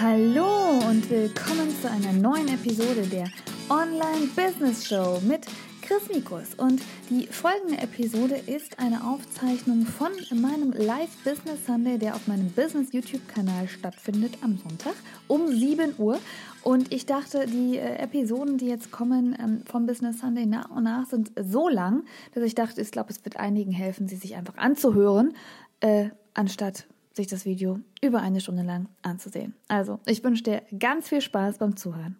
[0.00, 3.28] Hallo und willkommen zu einer neuen Episode der
[3.68, 5.46] Online Business Show mit
[5.82, 6.54] Chris Mikus.
[6.54, 12.50] Und die folgende Episode ist eine Aufzeichnung von meinem Live Business Sunday, der auf meinem
[12.50, 14.94] Business YouTube-Kanal stattfindet am Sonntag
[15.28, 16.18] um 7 Uhr.
[16.62, 20.84] Und ich dachte, die äh, Episoden, die jetzt kommen ähm, vom Business Sunday nach und
[20.84, 24.34] nach, sind so lang, dass ich dachte, ich glaube, es wird einigen helfen, sie sich
[24.36, 25.34] einfach anzuhören,
[25.80, 29.54] äh, anstatt sich das Video über eine Stunde lang anzusehen.
[29.68, 32.16] Also, ich wünsche dir ganz viel Spaß beim Zuhören.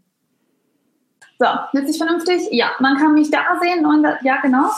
[1.38, 2.48] So, witzig vernünftig?
[2.52, 3.84] Ja, man kann mich da sehen.
[3.84, 4.70] Und, ja, genau.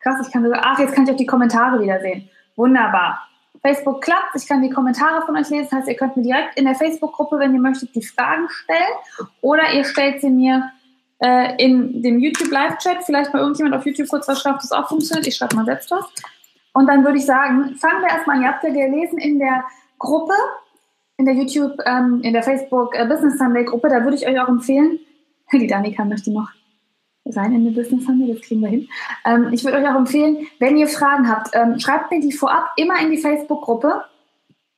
[0.00, 0.60] Krass, ich kann sogar.
[0.64, 2.28] Ach, jetzt kann ich auch die Kommentare wieder sehen.
[2.56, 3.26] Wunderbar.
[3.62, 5.68] Facebook klappt, ich kann die Kommentare von euch lesen.
[5.70, 9.28] Das heißt, ihr könnt mir direkt in der Facebook-Gruppe, wenn ihr möchtet, die Fragen stellen.
[9.42, 10.70] Oder ihr stellt sie mir
[11.18, 13.04] äh, in dem YouTube-Live-Chat.
[13.04, 15.26] Vielleicht mal irgendjemand auf YouTube kurz was schreibt, das auch funktioniert.
[15.26, 16.04] Ich schreibe mal selbst was.
[16.80, 18.42] Und dann würde ich sagen, fangen wir erstmal an.
[18.42, 19.64] Ihr habt ja gelesen in der
[19.98, 20.32] Gruppe,
[21.18, 24.40] in der YouTube, ähm, in der Facebook äh, Business Sunday Gruppe, da würde ich euch
[24.40, 24.98] auch empfehlen,
[25.52, 26.48] die Danika möchte noch
[27.26, 28.88] sein in der Business Sunday, das kriegen wir hin.
[29.26, 32.70] Ähm, ich würde euch auch empfehlen, wenn ihr Fragen habt, ähm, schreibt mir die vorab
[32.76, 34.02] immer in die Facebook Gruppe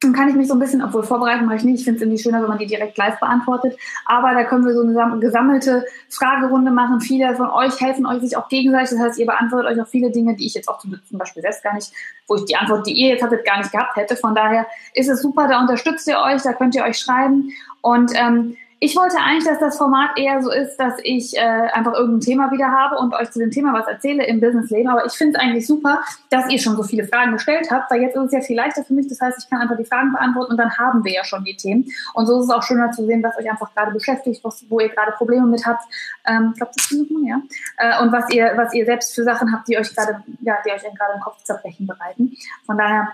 [0.03, 2.03] dann kann ich mich so ein bisschen, obwohl vorbereiten mache ich nicht, ich finde es
[2.03, 3.79] irgendwie schöner, wenn man die direkt live beantwortet.
[4.07, 7.01] Aber da können wir so eine gesammelte Fragerunde machen.
[7.01, 8.91] Viele von euch helfen euch sich auch gegenseitig.
[8.91, 11.63] Das heißt, ihr beantwortet euch auch viele Dinge, die ich jetzt auch zum Beispiel selbst
[11.63, 11.93] gar nicht,
[12.27, 14.17] wo ich die Antwort, die ihr jetzt hattet, gar nicht gehabt hätte.
[14.17, 17.51] Von daher ist es super, da unterstützt ihr euch, da könnt ihr euch schreiben.
[17.81, 21.93] Und ähm, ich wollte eigentlich, dass das Format eher so ist, dass ich äh, einfach
[21.95, 24.91] irgendein Thema wieder habe und euch zu dem Thema was erzähle im Businessleben.
[24.91, 28.03] Aber ich finde es eigentlich super, dass ihr schon so viele Fragen gestellt habt, weil
[28.03, 29.07] jetzt ist es ja viel leichter für mich.
[29.07, 31.55] Das heißt, ich kann einfach die Fragen beantworten und dann haben wir ja schon die
[31.55, 31.85] Themen.
[32.15, 34.81] Und so ist es auch schöner zu sehen, was euch einfach gerade beschäftigt, was, wo
[34.81, 35.85] ihr gerade Probleme mit habt.
[36.27, 37.41] Ähm, ich glaube, das ist man, ja.
[37.77, 40.73] Äh, und was ihr, was ihr selbst für Sachen habt, die euch gerade, ja, die
[40.73, 42.33] euch gerade im Kopf zerbrechen bereiten.
[42.67, 43.13] Von daher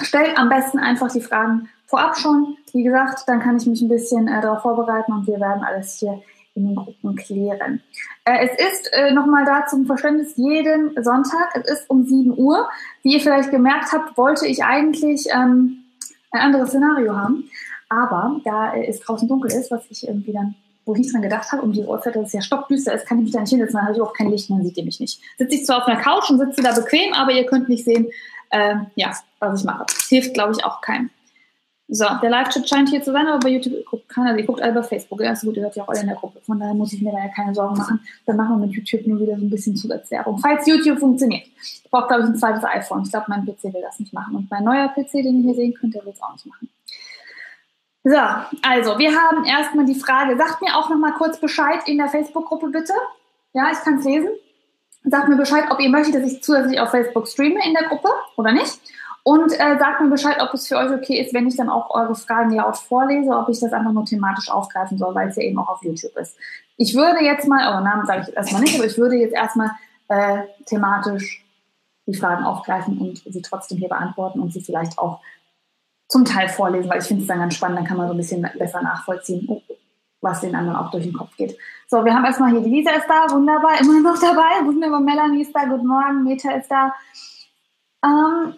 [0.00, 2.56] stellt am besten einfach die Fragen vorab schon.
[2.72, 5.98] Wie gesagt, dann kann ich mich ein bisschen äh, darauf vorbereiten und wir werden alles
[5.98, 6.22] hier
[6.54, 7.80] in den Gruppen klären.
[8.24, 11.54] Äh, es ist äh, nochmal da zum Verständnis jeden Sonntag.
[11.54, 12.68] Es ist um 7 Uhr.
[13.02, 15.84] Wie ihr vielleicht gemerkt habt, wollte ich eigentlich ähm,
[16.30, 17.48] ein anderes Szenario haben.
[17.88, 20.54] Aber da äh, es draußen dunkel ist, was ich irgendwie dann,
[20.84, 23.18] wo ich nicht dran gedacht habe, um die Uhrzeit, dass es ja stockdüster ist, kann
[23.18, 25.00] ich mich da nicht hinsetzen, dann habe ich auch kein Licht, dann seht ihr mich
[25.00, 25.20] nicht.
[25.38, 28.08] Sitze ich zwar auf einer Couch und sitze da bequem, aber ihr könnt nicht sehen,
[28.50, 29.84] äh, ja, was ich mache.
[29.86, 31.10] Das hilft, glaube ich, auch keinem.
[31.90, 34.74] So, der Live-Chat scheint hier zu sein, aber bei YouTube guckt keiner, ihr guckt alle
[34.74, 35.22] bei Facebook.
[35.22, 36.38] Ja, ist gut, ihr seid ja auch alle in der Gruppe.
[36.42, 37.98] Von daher muss ich mir da ja keine Sorgen machen.
[38.26, 40.36] Dann machen wir mit YouTube nur wieder so ein bisschen Zusatzwerbung.
[40.38, 41.46] Falls YouTube funktioniert.
[41.62, 43.04] Ich brauche, glaube ich, ein zweites iPhone.
[43.04, 44.36] Ich glaube, mein PC will das nicht machen.
[44.36, 46.68] Und mein neuer PC, den ihr hier sehen könnt, der will es auch nicht machen.
[48.04, 48.16] So,
[48.62, 50.36] also, wir haben erstmal die Frage.
[50.36, 52.92] Sagt mir auch nochmal kurz Bescheid in der Facebook-Gruppe, bitte.
[53.54, 54.28] Ja, ich kann es lesen.
[55.04, 58.08] Sagt mir Bescheid, ob ihr möchtet, dass ich zusätzlich auf Facebook streame in der Gruppe
[58.36, 58.78] oder nicht.
[59.22, 61.90] Und äh, sagt mir Bescheid, ob es für euch okay ist, wenn ich dann auch
[61.90, 65.42] eure Fragen laut vorlese, ob ich das einfach nur thematisch aufgreifen soll, weil es ja
[65.42, 66.36] eben auch auf YouTube ist.
[66.76, 69.70] Ich würde jetzt mal, eure Namen sage ich erstmal nicht, aber ich würde jetzt erstmal
[70.08, 71.44] äh, thematisch
[72.06, 75.20] die Fragen aufgreifen und sie trotzdem hier beantworten und sie vielleicht auch
[76.08, 78.16] zum Teil vorlesen, weil ich finde es dann ganz spannend, dann kann man so ein
[78.16, 79.46] bisschen besser nachvollziehen,
[80.20, 81.56] was den anderen auch durch den Kopf geht.
[81.86, 85.42] So, wir haben erstmal hier die Lisa ist da, wunderbar, immer noch dabei, wunderbar, Melanie
[85.42, 86.94] ist da, guten Morgen, Meta ist da.
[88.04, 88.54] Ähm,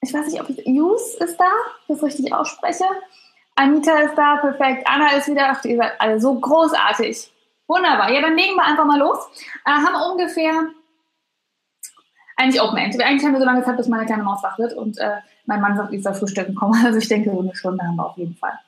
[0.00, 1.50] ich weiß nicht, ob ich, Jus ist da,
[1.88, 2.84] das richtig ausspreche.
[3.56, 4.86] Anita ist da, perfekt.
[4.86, 7.30] Anna ist wieder, ach, ihr seid alle so großartig.
[7.66, 8.10] Wunderbar.
[8.10, 9.18] Ja, dann legen wir einfach mal los.
[9.64, 10.68] Äh, haben ungefähr,
[12.36, 13.00] eigentlich Open End.
[13.00, 15.60] Eigentlich haben wir so lange Zeit, bis meine kleine Maus wach wird und äh, mein
[15.60, 16.74] Mann sagt, ich soll frühstücken kommen.
[16.84, 18.58] Also ich denke, so eine Stunde haben wir auf jeden Fall.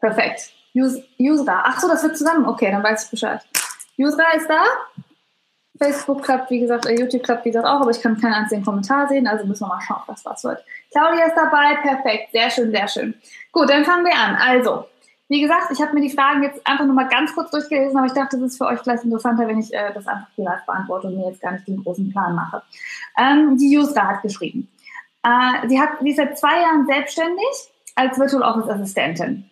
[0.00, 0.52] Perfekt.
[0.80, 1.62] Usra.
[1.64, 2.46] Ach so, das wird zusammen.
[2.46, 3.40] Okay, dann weiß ich Bescheid.
[3.98, 4.62] Usra ist da.
[5.78, 8.64] Facebook klappt, wie gesagt, äh, YouTube klappt, wie gesagt, auch, aber ich kann keinen einzigen
[8.64, 10.62] Kommentar sehen, also müssen wir mal schauen, was was wird.
[10.90, 13.14] Claudia ist dabei, perfekt, sehr schön, sehr schön.
[13.52, 14.36] Gut, dann fangen wir an.
[14.36, 14.86] Also,
[15.28, 18.06] wie gesagt, ich habe mir die Fragen jetzt einfach nur mal ganz kurz durchgelesen, aber
[18.06, 20.64] ich dachte, das ist für euch vielleicht interessanter, wenn ich äh, das einfach hier live
[20.66, 22.62] beantworte und mir jetzt gar nicht den großen Plan mache.
[23.16, 24.68] Ähm, die Jusra hat geschrieben.
[25.22, 29.47] Äh, sie, hat, sie ist seit zwei Jahren selbstständig als Virtual Office Assistentin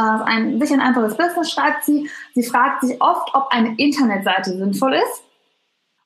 [0.00, 2.10] ein, sich ein einfaches Business schreibt sie.
[2.34, 5.22] Sie fragt sich oft, ob eine Internetseite sinnvoll ist.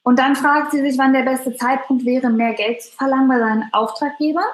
[0.03, 3.39] Und dann fragt sie sich, wann der beste Zeitpunkt wäre, mehr Geld zu verlangen bei
[3.39, 4.45] seinen Auftraggebern.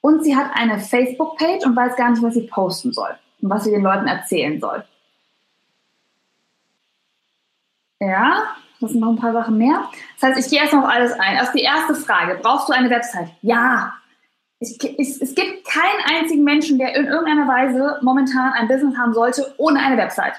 [0.00, 3.64] Und sie hat eine Facebook-Page und weiß gar nicht, was sie posten soll und was
[3.64, 4.84] sie den Leuten erzählen soll.
[8.00, 9.88] Ja, das sind noch ein paar Sachen mehr.
[10.18, 11.36] Das heißt, ich gehe erst noch alles ein.
[11.36, 12.38] Erst die erste Frage.
[12.42, 13.28] Brauchst du eine Website?
[13.42, 13.92] Ja,
[14.60, 19.14] es, es, es gibt keinen einzigen Menschen, der in irgendeiner Weise momentan ein Business haben
[19.14, 20.34] sollte ohne eine Website.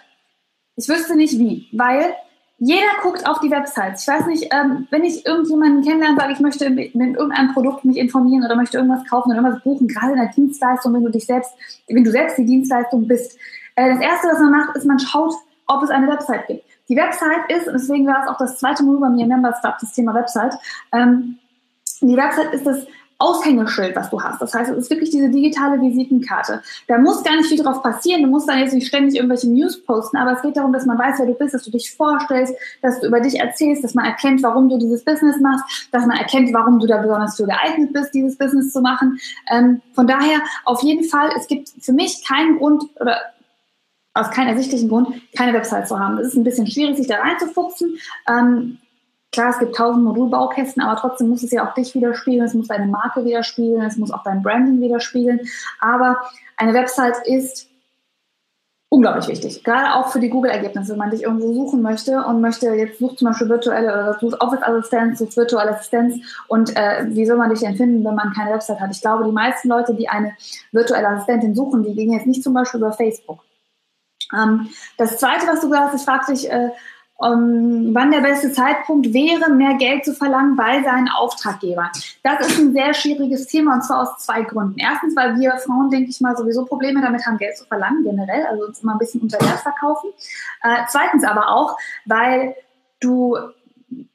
[0.75, 2.13] Ich wüsste nicht wie, weil
[2.59, 4.03] jeder guckt auf die Websites.
[4.03, 7.97] Ich weiß nicht, ähm, wenn ich irgendjemanden kennenlerne, sage ich möchte mit irgendeinem Produkt mich
[7.97, 11.25] informieren oder möchte irgendwas kaufen oder irgendwas buchen, gerade in der Dienstleistung, wenn du dich
[11.25, 11.51] selbst,
[11.87, 13.37] wenn du selbst die Dienstleistung bist.
[13.75, 15.33] Äh, das erste, was man macht, ist, man schaut,
[15.65, 16.63] ob es eine Website gibt.
[16.87, 19.59] Die Website ist, und deswegen war es auch das zweite Mal bei mir im Members
[19.61, 20.53] Club, das Thema Website.
[20.91, 21.39] Ähm,
[22.01, 22.85] die Website ist das
[23.21, 24.41] Aushängeschild, was du hast.
[24.41, 26.61] Das heißt, es ist wirklich diese digitale Visitenkarte.
[26.87, 28.23] Da muss gar nicht viel drauf passieren.
[28.23, 30.97] Du musst dann jetzt nicht ständig irgendwelche News posten, aber es geht darum, dass man
[30.97, 34.05] weiß, wer du bist, dass du dich vorstellst, dass du über dich erzählst, dass man
[34.05, 37.93] erkennt, warum du dieses Business machst, dass man erkennt, warum du da besonders für geeignet
[37.93, 39.19] bist, dieses Business zu machen.
[39.51, 43.17] Ähm, von daher auf jeden Fall, es gibt für mich keinen Grund oder
[44.13, 46.17] aus keinem ersichtlichen Grund, keine Website zu haben.
[46.17, 47.97] Es ist ein bisschen schwierig, sich da reinzufuchsen.
[48.27, 48.77] Ähm,
[49.31, 52.67] Klar, es gibt tausend Modulbaukästen, aber trotzdem muss es ja auch dich widerspiegeln, es muss
[52.67, 55.39] deine Marke widerspiegeln, es muss auch dein Branding widerspiegeln.
[55.79, 56.17] Aber
[56.57, 57.69] eine Website ist
[58.89, 62.73] unglaublich wichtig, gerade auch für die Google-Ergebnisse, wenn man dich irgendwo suchen möchte und möchte,
[62.73, 66.15] jetzt sucht zum Beispiel virtuelle oder sucht Office-Assistenz, sucht virtuelle Assistenz
[66.49, 68.91] und äh, wie soll man dich denn finden, wenn man keine Website hat?
[68.91, 70.33] Ich glaube, die meisten Leute, die eine
[70.73, 73.45] virtuelle Assistentin suchen, die gehen jetzt nicht zum Beispiel über Facebook.
[74.33, 74.67] Ähm,
[74.97, 76.71] das Zweite, was du gesagt hast, ich fragte dich, äh,
[77.21, 81.89] um, wann der beste Zeitpunkt wäre, mehr Geld zu verlangen bei seinen Auftraggebern.
[82.23, 84.79] Das ist ein sehr schwieriges Thema und zwar aus zwei Gründen.
[84.79, 88.45] Erstens, weil wir Frauen, denke ich mal, sowieso Probleme damit haben, Geld zu verlangen, generell,
[88.47, 90.09] also uns immer ein bisschen unter Wert verkaufen.
[90.63, 92.55] Äh, zweitens aber auch, weil
[92.99, 93.37] du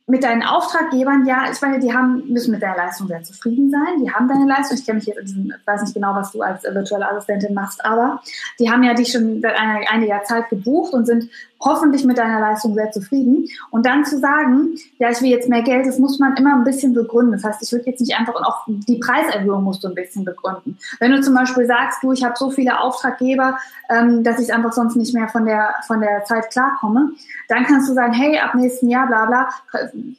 [0.09, 4.05] mit deinen Auftraggebern, ja, ich meine, die haben, müssen mit deiner Leistung sehr zufrieden sein.
[4.05, 4.79] Die haben deine Leistung.
[4.79, 7.85] Ich kenne mich jetzt in diesem, weiß nicht genau, was du als virtuelle Assistentin machst,
[7.85, 8.23] aber
[8.61, 11.29] die haben ja dich schon seit einer, einiger Zeit gebucht und sind
[11.61, 13.49] hoffentlich mit deiner Leistung sehr zufrieden.
[13.71, 16.65] Und dann zu sagen, ja, ich will jetzt mehr Geld, das muss man immer ein
[16.65, 17.33] bisschen begründen.
[17.33, 20.25] Das heißt, ich würde jetzt nicht einfach, und auch die Preiserhöhung musst du ein bisschen
[20.25, 20.79] begründen.
[21.01, 24.73] Wenn du zum Beispiel sagst, du, ich habe so viele Auftraggeber, ähm, dass ich einfach
[24.73, 27.11] sonst nicht mehr von der, von der Zeit klarkomme,
[27.49, 29.49] dann kannst du sagen, hey, ab nächsten Jahr, bla bla,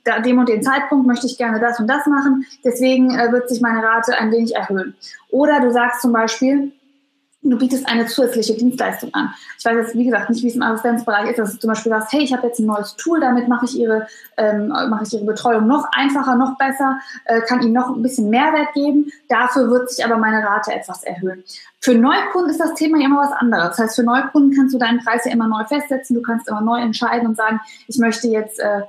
[0.04, 3.50] da, dem und den Zeitpunkt möchte ich gerne das und das machen, deswegen äh, wird
[3.50, 4.96] sich meine Rate ein wenig erhöhen.
[5.30, 6.72] Oder du sagst zum Beispiel,
[7.50, 9.34] du bietest eine zusätzliche Dienstleistung an.
[9.58, 11.92] Ich weiß jetzt, wie gesagt, nicht, wie es im Assistenzbereich ist, dass du zum Beispiel
[11.92, 14.08] sagst, hey, ich habe jetzt ein neues Tool, damit mache ich ihre,
[14.38, 18.30] ähm, mache ich ihre Betreuung noch einfacher, noch besser, äh, kann ihnen noch ein bisschen
[18.30, 19.12] Mehrwert geben.
[19.30, 21.44] Dafür wird sich aber meine Rate etwas erhöhen.
[21.80, 23.70] Für Neukunden ist das Thema ja immer was anderes.
[23.70, 26.62] Das heißt, für Neukunden kannst du deinen Preis ja immer neu festsetzen, du kannst immer
[26.62, 28.82] neu entscheiden und sagen, ich möchte jetzt äh,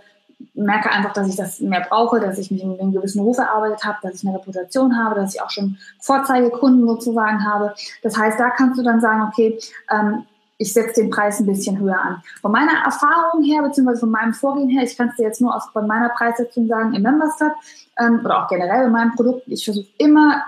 [0.55, 3.85] merke einfach, dass ich das mehr brauche, dass ich mich in einem gewissen Ruf erarbeitet
[3.85, 7.75] habe, dass ich eine Reputation habe, dass ich auch schon Vorzeigekunden sozusagen habe.
[8.03, 9.59] Das heißt, da kannst du dann sagen, okay,
[9.91, 10.25] ähm,
[10.59, 12.23] ich setze den Preis ein bisschen höher an.
[12.41, 15.55] Von meiner Erfahrung her, beziehungsweise von meinem Vorgehen her, ich kann es dir jetzt nur
[15.55, 17.53] aus von meiner Preissetzung sagen im Members Club
[17.99, 20.43] ähm, oder auch generell in meinem Produkt, ich versuche immer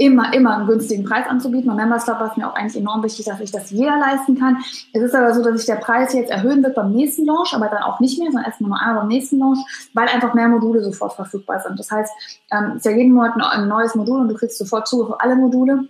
[0.00, 1.66] immer, immer einen günstigen Preis anzubieten.
[1.66, 4.38] Beim Members Club war es mir auch eigentlich enorm wichtig, dass ich das jeder leisten
[4.38, 4.56] kann.
[4.94, 7.68] Es ist aber so, dass sich der Preis jetzt erhöhen wird beim nächsten Launch, aber
[7.68, 9.58] dann auch nicht mehr, sondern erstmal nur einmal beim nächsten Launch,
[9.92, 11.78] weil einfach mehr Module sofort verfügbar sind.
[11.78, 12.10] Das heißt,
[12.50, 15.20] ähm, es ist ja jeden Monat ein neues Modul und du kriegst sofort Zugriff auf
[15.20, 15.84] alle Module.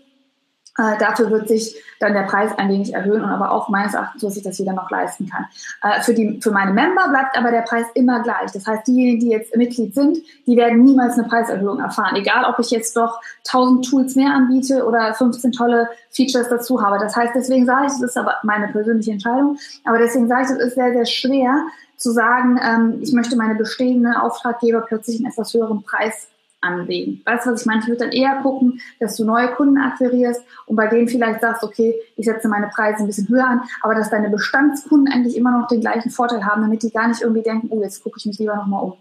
[0.78, 4.22] Äh, dafür wird sich dann der Preis ein wenig erhöhen und aber auch meines Erachtens,
[4.22, 5.46] dass sich das jeder noch leisten kann.
[5.82, 8.52] Äh, für, die, für meine Member bleibt aber der Preis immer gleich.
[8.52, 12.16] Das heißt, diejenigen, die jetzt Mitglied sind, die werden niemals eine Preiserhöhung erfahren.
[12.16, 16.98] Egal, ob ich jetzt doch 1000 Tools mehr anbiete oder 15 tolle Features dazu habe.
[16.98, 20.50] Das heißt, deswegen sage ich, das ist aber meine persönliche Entscheidung, aber deswegen sage ich,
[20.50, 21.64] es ist sehr, sehr schwer
[21.96, 26.28] zu sagen, ähm, ich möchte meine bestehenden Auftraggeber plötzlich einen etwas höheren Preis
[26.60, 27.22] anlegen.
[27.24, 27.80] Weißt du, was ich meine?
[27.80, 31.62] Ich würde dann eher gucken, dass du neue Kunden akquirierst und bei denen vielleicht sagst,
[31.62, 35.58] okay, ich setze meine Preise ein bisschen höher an, aber dass deine Bestandskunden eigentlich immer
[35.58, 38.26] noch den gleichen Vorteil haben, damit die gar nicht irgendwie denken, oh, jetzt gucke ich
[38.26, 38.94] mich lieber nochmal um.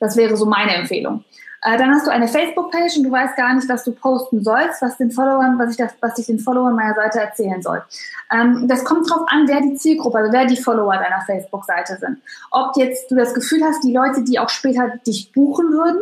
[0.00, 1.24] Das wäre so meine Empfehlung.
[1.62, 4.80] Äh, dann hast du eine Facebook-Page und du weißt gar nicht, was du posten sollst,
[4.80, 7.82] was den Followern, was ich, das, was ich den Followern meiner Seite erzählen soll.
[8.32, 12.18] Ähm, das kommt drauf an, wer die Zielgruppe, also wer die Follower deiner Facebook-Seite sind.
[12.52, 16.00] Ob jetzt du das Gefühl hast, die Leute, die auch später dich buchen würden,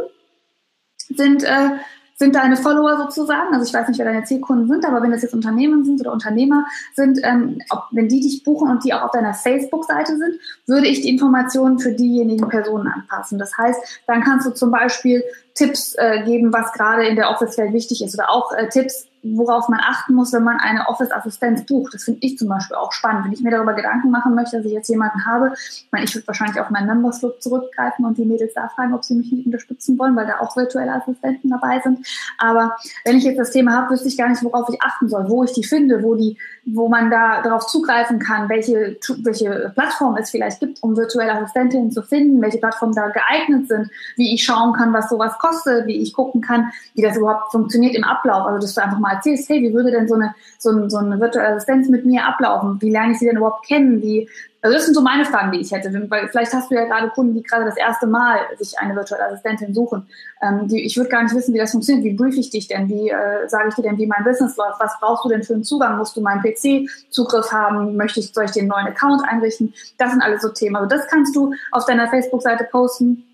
[1.08, 1.70] sind, äh,
[2.16, 3.54] sind deine Follower sozusagen.
[3.54, 6.12] Also ich weiß nicht, wer deine Zielkunden sind, aber wenn das jetzt Unternehmen sind oder
[6.12, 10.34] Unternehmer sind, ähm, ob, wenn die dich buchen und die auch auf deiner Facebook-Seite sind,
[10.66, 13.38] würde ich die Informationen für diejenigen Personen anpassen.
[13.38, 15.22] Das heißt, dann kannst du zum Beispiel
[15.56, 19.68] Tipps äh, geben, was gerade in der Office-Welt wichtig ist oder auch äh, Tipps, worauf
[19.68, 21.94] man achten muss, wenn man eine Office-Assistenz bucht.
[21.94, 23.25] Das finde ich zum Beispiel auch spannend.
[23.25, 26.14] Wenn ich mir darüber Gedanken machen möchte, dass ich jetzt jemanden habe, ich meine, ich
[26.14, 29.32] würde wahrscheinlich auf meinen Members Club zurückgreifen und die Mädels da fragen, ob sie mich
[29.32, 32.06] nicht unterstützen wollen, weil da auch virtuelle Assistenten dabei sind.
[32.38, 35.28] Aber wenn ich jetzt das Thema habe, wüsste ich gar nicht, worauf ich achten soll,
[35.28, 40.16] wo ich die finde, wo die, wo man da darauf zugreifen kann, welche, welche Plattform
[40.16, 44.44] es vielleicht gibt, um virtuelle Assistentinnen zu finden, welche Plattformen da geeignet sind, wie ich
[44.44, 48.05] schauen kann, was sowas kostet kostet, wie ich gucken kann, wie das überhaupt funktioniert im
[48.05, 48.47] Ablauf.
[48.47, 50.99] Also dass du einfach mal erzählst, hey, wie würde denn so eine, so, ein, so
[50.99, 52.81] eine virtuelle Assistenz mit mir ablaufen?
[52.81, 54.03] Wie lerne ich sie denn überhaupt kennen?
[54.03, 54.29] Wie,
[54.62, 55.93] also das sind so meine Fragen, die ich hätte.
[56.11, 59.26] Weil vielleicht hast du ja gerade Kunden, die gerade das erste Mal sich eine virtuelle
[59.26, 60.07] Assistentin suchen.
[60.43, 62.05] Ähm, die, ich würde gar nicht wissen, wie das funktioniert.
[62.05, 62.88] Wie brief ich dich denn?
[62.88, 64.81] Wie äh, sage ich dir denn, wie mein Business läuft?
[64.81, 65.99] Was brauchst du denn für einen Zugang?
[65.99, 67.97] Musst du meinen PC-Zugriff haben?
[67.97, 69.73] Möchte ich, soll ich dir einen neuen Account einrichten?
[69.99, 70.76] Das sind alles so Themen.
[70.76, 73.25] Also das kannst du auf deiner Facebook-Seite posten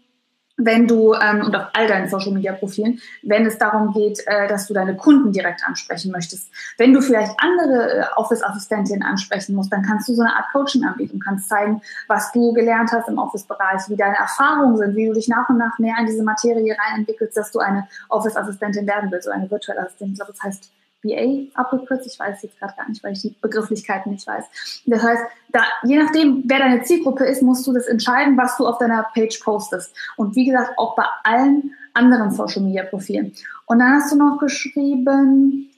[0.65, 4.49] wenn du ähm, und auf all deinen Social Media Profilen, wenn es darum geht, äh,
[4.49, 6.51] dass du deine Kunden direkt ansprechen möchtest.
[6.79, 10.47] Wenn du vielleicht andere äh, Office Assistentinnen ansprechen musst, dann kannst du so eine Art
[10.53, 14.97] Coaching anbieten, kannst zeigen, was du gelernt hast im Office Bereich, wie deine Erfahrungen sind,
[14.97, 17.89] wie du dich nach und nach mehr in diese Materie rein entwickelst, dass du eine
[18.09, 20.25] Office Assistentin werden willst, so eine virtuelle Assistentin.
[20.27, 20.71] Das heißt
[21.03, 22.07] BA abgekürzt.
[22.07, 24.45] Ich weiß jetzt gerade gar nicht, weil ich die Begrifflichkeiten nicht weiß.
[24.87, 28.67] Das heißt, da, je nachdem, wer deine Zielgruppe ist, musst du das entscheiden, was du
[28.67, 29.95] auf deiner Page postest.
[30.17, 33.33] Und wie gesagt, auch bei allen anderen Social Media Profilen.
[33.67, 35.71] Und dann hast du noch geschrieben,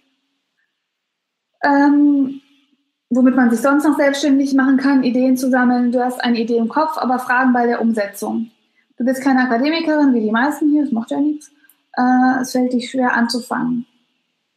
[1.64, 2.40] ähm,
[3.10, 5.92] womit man sich sonst noch selbstständig machen kann, Ideen zu sammeln.
[5.92, 8.50] Du hast eine Idee im Kopf, aber Fragen bei der Umsetzung.
[8.96, 11.50] Du bist keine Akademikerin wie die meisten hier, das macht ja nichts.
[11.96, 13.86] Äh, es fällt dich schwer anzufangen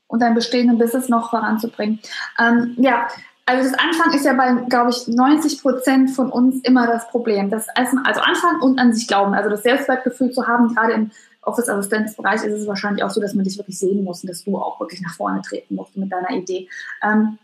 [0.08, 2.00] und dein bestehenden Business noch voranzubringen.
[2.40, 3.08] Ähm, ja,
[3.46, 7.50] also das Anfang ist ja bei, glaube ich, 90 Prozent von uns immer das Problem.
[7.50, 9.34] Das also Anfang und an sich glauben.
[9.34, 11.12] Also das Selbstwertgefühl zu haben, gerade im
[11.44, 14.58] Office-Assistenzbereich ist es wahrscheinlich auch so, dass man dich wirklich sehen muss und dass du
[14.58, 16.68] auch wirklich nach vorne treten musst mit deiner Idee.
[17.02, 17.38] Ähm,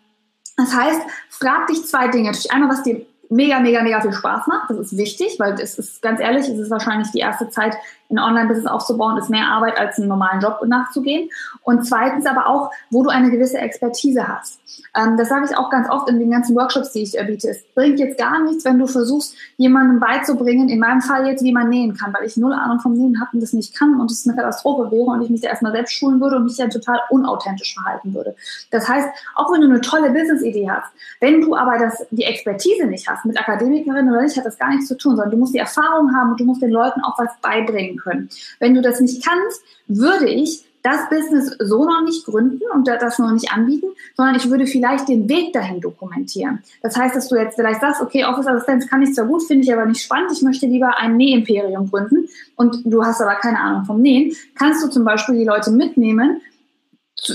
[0.57, 2.25] das heißt, frag dich zwei Dinge.
[2.25, 4.69] Natürlich einmal, was dir mega, mega, mega viel Spaß macht.
[4.69, 7.75] Das ist wichtig, weil es ist ganz ehrlich, es ist wahrscheinlich die erste Zeit,
[8.13, 11.29] ein Online-Business aufzubauen, ist mehr Arbeit als einen normalen Job nachzugehen.
[11.61, 14.59] Und zweitens aber auch, wo du eine gewisse Expertise hast.
[14.95, 17.49] Ähm, das sage ich auch ganz oft in den ganzen Workshops, die ich äh, biete.
[17.49, 21.51] Es bringt jetzt gar nichts, wenn du versuchst, jemandem beizubringen, in meinem Fall jetzt, wie
[21.51, 24.11] man nähen kann, weil ich null Ahnung vom Nähen habe und das nicht kann und
[24.11, 26.69] es eine Katastrophe wäre und ich mich da erstmal selbst schulen würde und mich dann
[26.69, 28.35] total unauthentisch verhalten würde.
[28.71, 32.85] Das heißt, auch wenn du eine tolle Business-Idee hast, wenn du aber das, die Expertise
[32.85, 35.53] nicht hast, mit Akademikerin oder nicht, hat das gar nichts zu tun, sondern du musst
[35.53, 38.29] die Erfahrung haben und du musst den Leuten auch was beibringen können.
[38.59, 43.17] Wenn du das nicht kannst, würde ich das Business so noch nicht gründen und das
[43.17, 46.59] noch nicht anbieten, sondern ich würde vielleicht den Weg dahin dokumentieren.
[46.81, 49.63] Das heißt, dass du jetzt vielleicht sagst, okay, Office Assistenz kann ich zwar gut, finde
[49.63, 53.59] ich aber nicht spannend, ich möchte lieber ein Nähimperium gründen und du hast aber keine
[53.59, 56.41] Ahnung vom Nähen, kannst du zum Beispiel die Leute mitnehmen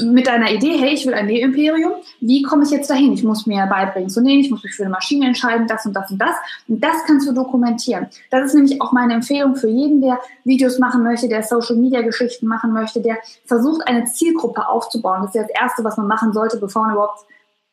[0.02, 3.12] mit deiner Idee, hey, ich will ein Nähimperium, wie komme ich jetzt dahin?
[3.12, 5.94] Ich muss mir beibringen zu nähen, ich muss mich für eine Maschine entscheiden, das und
[5.94, 6.34] das und das.
[6.66, 8.08] Und das kannst du dokumentieren.
[8.30, 12.02] Das ist nämlich auch meine Empfehlung für jeden, der Videos machen möchte, der Social Media
[12.02, 13.16] Geschichten machen möchte, der
[13.46, 15.22] versucht, eine Zielgruppe aufzubauen.
[15.22, 17.24] Das ist ja das Erste, was man machen sollte, bevor man überhaupt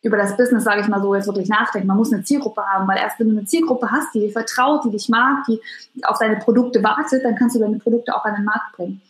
[0.05, 1.87] über das Business, sage ich mal so, jetzt wirklich nachdenkt.
[1.87, 4.85] Man muss eine Zielgruppe haben, weil erst wenn du eine Zielgruppe hast, die dir vertraut,
[4.85, 5.59] die dich mag, die
[6.03, 9.01] auf deine Produkte wartet, dann kannst du deine Produkte auch an den Markt bringen.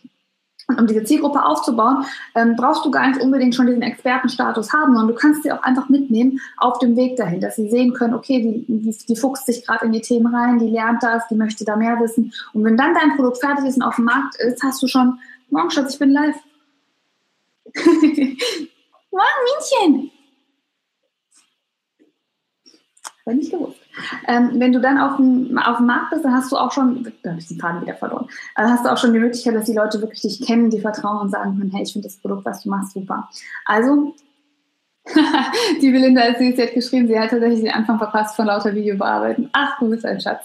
[0.68, 2.04] Und um diese Zielgruppe aufzubauen,
[2.34, 5.62] ähm, brauchst du gar nicht unbedingt schon diesen Expertenstatus haben, sondern du kannst sie auch
[5.62, 9.46] einfach mitnehmen auf dem Weg dahin, dass sie sehen können, okay, die, die, die fuchst
[9.46, 12.32] sich gerade in die Themen rein, die lernt das, die möchte da mehr wissen.
[12.52, 15.20] Und wenn dann dein Produkt fertig ist und auf dem Markt ist, hast du schon,
[15.50, 16.36] morgen Schatz, ich bin live.
[17.76, 18.38] morgen,
[19.12, 20.15] Männchen.
[23.26, 23.76] Aber nicht gewusst.
[24.28, 27.12] Ähm, wenn du dann auf dem, auf dem Markt bist, dann hast du auch schon,
[27.22, 29.64] da habe ich den Faden wieder verloren, dann hast du auch schon die Möglichkeit, dass
[29.64, 32.44] die Leute wirklich dich kennen, die vertrauen und sagen können, hey, ich finde das Produkt,
[32.44, 33.28] was du machst, super.
[33.64, 34.14] Also
[35.80, 39.48] die Belinda sie hat geschrieben, sie hat tatsächlich den Anfang verpasst von lauter Video bearbeiten.
[39.52, 40.44] Ach, du bist ein Schatz.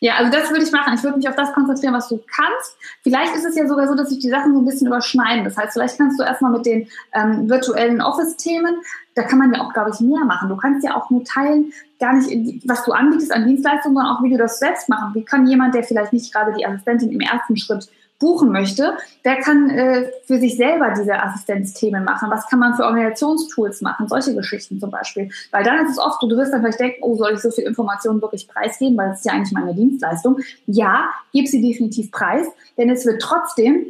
[0.00, 0.94] Ja, also das würde ich machen.
[0.94, 2.76] Ich würde mich auf das konzentrieren, was du kannst.
[3.02, 5.44] Vielleicht ist es ja sogar so, dass sich die Sachen so ein bisschen überschneiden.
[5.44, 8.76] Das heißt, vielleicht kannst du erstmal mit den ähm, virtuellen Office-Themen,
[9.14, 10.48] da kann man ja auch, glaube ich, mehr machen.
[10.48, 14.22] Du kannst ja auch nur teilen, gar nicht, was du anbietest an Dienstleistungen, sondern auch,
[14.22, 15.14] wie du das selbst machen.
[15.14, 17.88] Wie kann jemand, der vielleicht nicht gerade die Assistentin im ersten Schritt
[18.22, 22.30] buchen möchte, der kann äh, für sich selber diese Assistenzthemen machen.
[22.30, 24.06] Was kann man für Organisationstools machen?
[24.06, 25.28] Solche Geschichten zum Beispiel.
[25.50, 27.64] Weil dann ist es oft, du wirst dann vielleicht denken, oh, soll ich so viel
[27.64, 30.38] Informationen wirklich preisgeben, weil das ist ja eigentlich meine Dienstleistung.
[30.66, 32.46] Ja, gib sie definitiv preis,
[32.78, 33.86] denn es wird trotzdem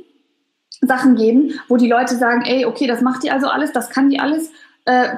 [0.81, 4.09] Sachen geben, wo die Leute sagen, ey, okay, das macht die also alles, das kann
[4.09, 4.51] die alles
[4.85, 5.11] äh,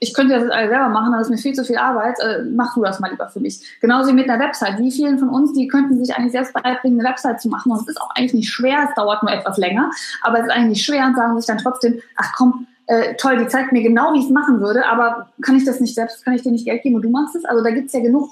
[0.00, 2.74] ich könnte das alles selber machen, es ist mir viel zu viel Arbeit, äh, mach
[2.74, 3.60] du das mal lieber für mich.
[3.80, 4.78] Genauso wie mit einer Website.
[4.78, 7.82] Wie vielen von uns, die könnten sich eigentlich selbst beibringen, eine Website zu machen und
[7.82, 9.90] es ist auch eigentlich nicht schwer, es dauert nur etwas länger,
[10.22, 13.38] aber es ist eigentlich nicht schwer und sagen sich dann trotzdem, ach komm, äh, toll,
[13.38, 16.24] die zeigt mir genau, wie ich es machen würde, aber kann ich das nicht selbst,
[16.24, 17.44] kann ich dir nicht Geld geben und du machst es?
[17.44, 18.30] Also da gibt es ja genug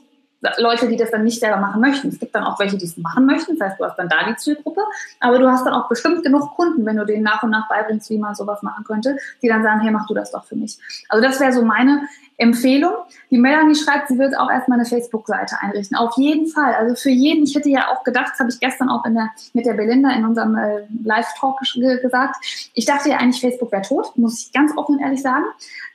[0.59, 2.09] Leute, die das dann nicht selber machen möchten.
[2.09, 3.59] Es gibt dann auch welche, die es machen möchten.
[3.59, 4.81] Das heißt, du hast dann da die Zielgruppe.
[5.21, 8.09] Aber du hast dann auch bestimmt genug Kunden, wenn du denen nach und nach beibringst,
[8.11, 10.79] wie man sowas machen könnte, die dann sagen, hey, mach du das doch für mich.
[11.09, 12.09] Also das wäre so meine
[12.41, 12.93] Empfehlung.
[13.31, 15.97] Die Melanie schreibt, sie wird auch erstmal eine Facebook-Seite einrichten.
[15.97, 16.75] Auf jeden Fall.
[16.75, 19.31] Also für jeden, ich hätte ja auch gedacht, das habe ich gestern auch in der,
[19.53, 21.61] mit der Belinda in unserem äh, Live-Talk
[22.03, 22.37] gesagt.
[22.75, 25.45] Ich dachte ja eigentlich, Facebook wäre tot, muss ich ganz offen und ehrlich sagen.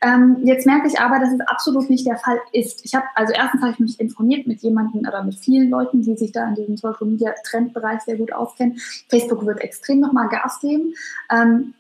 [0.01, 2.85] Ähm, jetzt merke ich aber, dass es absolut nicht der Fall ist.
[2.85, 6.15] Ich habe, also erstens habe ich mich informiert mit jemandem oder mit vielen Leuten, die
[6.15, 8.79] sich da in diesem Social Media Trendbereich sehr gut auskennen.
[9.09, 10.93] Facebook wird extrem nochmal Gas geben.
[11.31, 11.73] Ähm,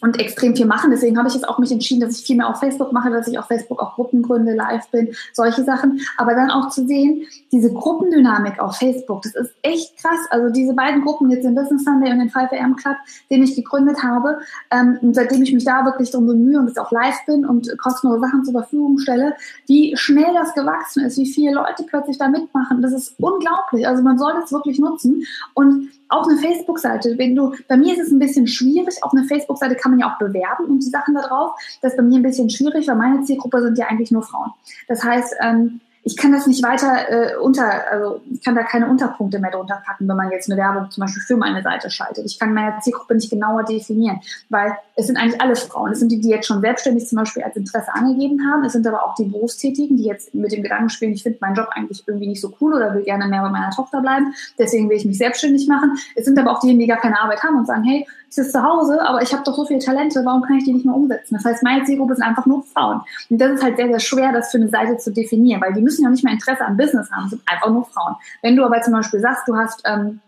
[0.00, 0.90] und extrem viel machen.
[0.90, 3.28] Deswegen habe ich jetzt auch mich entschieden, dass ich viel mehr auf Facebook mache, dass
[3.28, 6.00] ich auf Facebook auch Gruppen gründe, live bin, solche Sachen.
[6.16, 10.18] Aber dann auch zu sehen, diese Gruppendynamik auf Facebook, das ist echt krass.
[10.30, 12.96] Also diese beiden Gruppen, jetzt den Business Sunday und den 5am Club,
[13.30, 14.38] den ich gegründet habe,
[14.70, 17.76] ähm, und seitdem ich mich da wirklich darum bemühe und jetzt auch live bin und
[17.78, 19.34] kostenlose Sachen zur Verfügung stelle,
[19.66, 23.86] wie schnell das gewachsen ist, wie viele Leute plötzlich da mitmachen, das ist unglaublich.
[23.86, 25.24] Also man soll das wirklich nutzen
[25.54, 29.24] und auch eine Facebook-Seite, wenn du, bei mir ist es ein bisschen schwierig, auf eine
[29.24, 31.52] Facebook-Seite kann man ja auch bewerben und die Sachen da drauf.
[31.82, 34.50] Das ist bei mir ein bisschen schwierig, weil meine Zielgruppe sind ja eigentlich nur Frauen.
[34.88, 38.88] Das heißt, ähm, ich kann das nicht weiter äh, unter, also ich kann da keine
[38.88, 42.24] Unterpunkte mehr drunter packen, wenn man jetzt eine Werbung zum Beispiel für meine Seite schaltet.
[42.26, 45.90] Ich kann meine Zielgruppe nicht genauer definieren, weil es sind eigentlich alle Frauen.
[45.90, 48.62] Es sind die, die jetzt schon selbstständig zum Beispiel als Interesse angegeben haben.
[48.62, 51.56] Es sind aber auch die Berufstätigen, die jetzt mit dem Gedanken spielen, ich finde meinen
[51.56, 54.32] Job eigentlich irgendwie nicht so cool oder will gerne mehr bei meiner Tochter bleiben.
[54.60, 55.98] Deswegen will ich mich selbstständig machen.
[56.14, 58.52] Es sind aber auch diejenigen, die gar keine Arbeit haben und sagen, hey, ich sitze
[58.52, 60.94] zu Hause, aber ich habe doch so viele Talente, warum kann ich die nicht mehr
[60.94, 61.34] umsetzen?
[61.36, 63.00] Das heißt, meine Zielgruppe sind einfach nur Frauen.
[63.30, 65.82] Und das ist halt sehr, sehr schwer, das für eine Seite zu definieren, weil die
[65.82, 68.16] müssen ja nicht mehr Interesse am Business haben, sind einfach nur Frauen.
[68.42, 70.20] Wenn du aber zum Beispiel sagst, du hast ähm,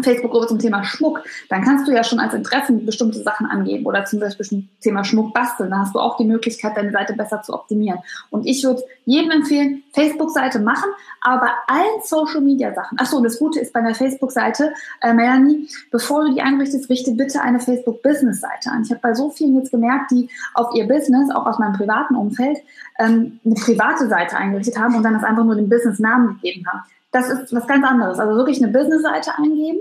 [0.00, 4.06] Facebook-Gruppe zum Thema Schmuck, dann kannst du ja schon als Interessen bestimmte Sachen angeben oder
[4.06, 5.70] zum Beispiel zum Thema Schmuck basteln.
[5.70, 7.98] Da hast du auch die Möglichkeit, deine Seite besser zu optimieren.
[8.30, 10.88] Und ich würde jedem empfehlen, Facebook-Seite machen,
[11.20, 12.98] aber allen Social-Media-Sachen.
[12.98, 14.72] Achso, und das Gute ist bei einer Facebook-Seite,
[15.02, 18.84] äh, Melanie, bevor du die einrichtest, richte bitte eine Facebook-Business-Seite an.
[18.84, 22.16] Ich habe bei so vielen jetzt gemerkt, die auf ihr Business, auch aus meinem privaten
[22.16, 22.56] Umfeld,
[22.98, 26.82] ähm, eine private Seite eingerichtet haben und dann das einfach nur den Business-Namen gegeben haben.
[27.12, 28.18] Das ist was ganz anderes.
[28.18, 29.78] Also wirklich eine Business-Seite eingeben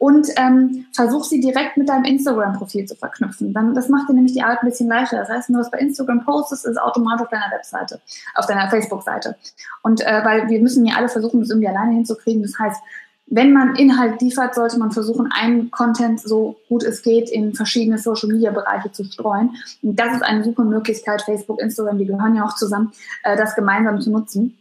[0.00, 3.52] und ähm, versuch sie direkt mit deinem Instagram-Profil zu verknüpfen.
[3.52, 5.18] Dann, das macht dir nämlich die Arbeit ein bisschen leichter.
[5.18, 8.00] Das heißt, wenn du was bei Instagram postest, ist automatisch auf deiner Webseite,
[8.34, 9.36] auf deiner Facebook-Seite.
[9.82, 12.40] Und äh, weil wir müssen ja alle versuchen, das irgendwie alleine hinzukriegen.
[12.40, 12.80] Das heißt,
[13.26, 17.98] wenn man Inhalt liefert, sollte man versuchen, einen Content so gut es geht in verschiedene
[17.98, 19.54] Social-Media-Bereiche zu streuen.
[19.82, 22.90] Und das ist eine super Möglichkeit, Facebook, Instagram, die gehören ja auch zusammen,
[23.22, 24.56] äh, das gemeinsam zu nutzen.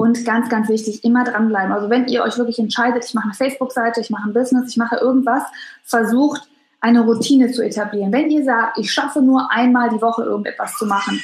[0.00, 1.72] Und ganz, ganz wichtig, immer dranbleiben.
[1.72, 4.76] Also wenn ihr euch wirklich entscheidet, ich mache eine Facebook-Seite, ich mache ein Business, ich
[4.76, 5.42] mache irgendwas,
[5.82, 6.48] versucht
[6.80, 8.12] eine Routine zu etablieren.
[8.12, 11.20] Wenn ihr sagt, ich schaffe nur einmal die Woche irgendetwas zu machen,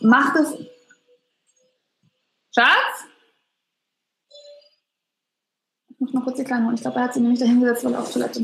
[0.00, 0.52] macht es.
[2.52, 3.04] Schatz?
[5.88, 6.74] Ich muss mal kurz die Kleine holen.
[6.74, 8.40] Ich glaube, er hat sie nämlich da hingesetzt, weil er auf Toilette.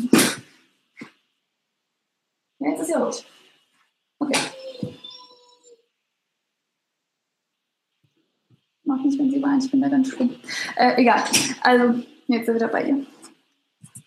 [2.61, 3.25] Ja, jetzt ist ja gut.
[4.21, 4.39] Okay.
[8.93, 10.31] Mach nicht, wenn sie weint, ich bin da ganz schlimm.
[10.77, 11.23] Äh, egal.
[11.63, 11.95] Also,
[12.27, 13.07] jetzt wieder bei ihr.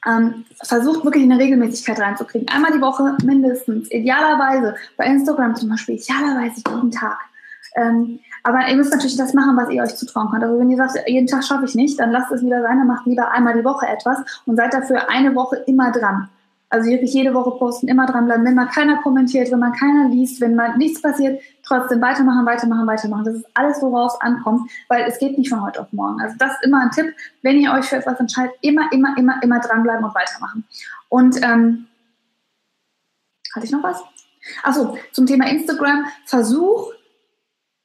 [0.05, 2.47] Ähm, versucht wirklich eine Regelmäßigkeit reinzukriegen.
[2.49, 3.89] Einmal die Woche mindestens.
[3.89, 7.17] Idealerweise bei Instagram zum Beispiel, idealerweise jeden Tag.
[7.75, 10.43] Ähm, aber ihr müsst natürlich das machen, was ihr euch zutrauen könnt.
[10.43, 12.87] Also wenn ihr sagt, jeden Tag schaffe ich nicht, dann lasst es wieder sein, dann
[12.87, 16.29] macht lieber einmal die Woche etwas und seid dafür eine Woche immer dran.
[16.75, 18.45] Also wirklich jede Woche posten, immer dranbleiben.
[18.45, 22.85] Wenn mal keiner kommentiert, wenn mal keiner liest, wenn mal nichts passiert, trotzdem weitermachen, weitermachen,
[22.85, 23.23] weitermachen.
[23.23, 26.19] Das ist alles, worauf es ankommt, weil es geht nicht von heute auf morgen.
[26.19, 29.41] Also das ist immer ein Tipp, wenn ihr euch für etwas entscheidet, immer, immer, immer,
[29.41, 30.65] immer dranbleiben und weitermachen.
[31.07, 31.87] Und ähm,
[33.55, 34.03] hatte ich noch was?
[34.63, 36.05] Achso, zum Thema Instagram.
[36.25, 36.91] Versuch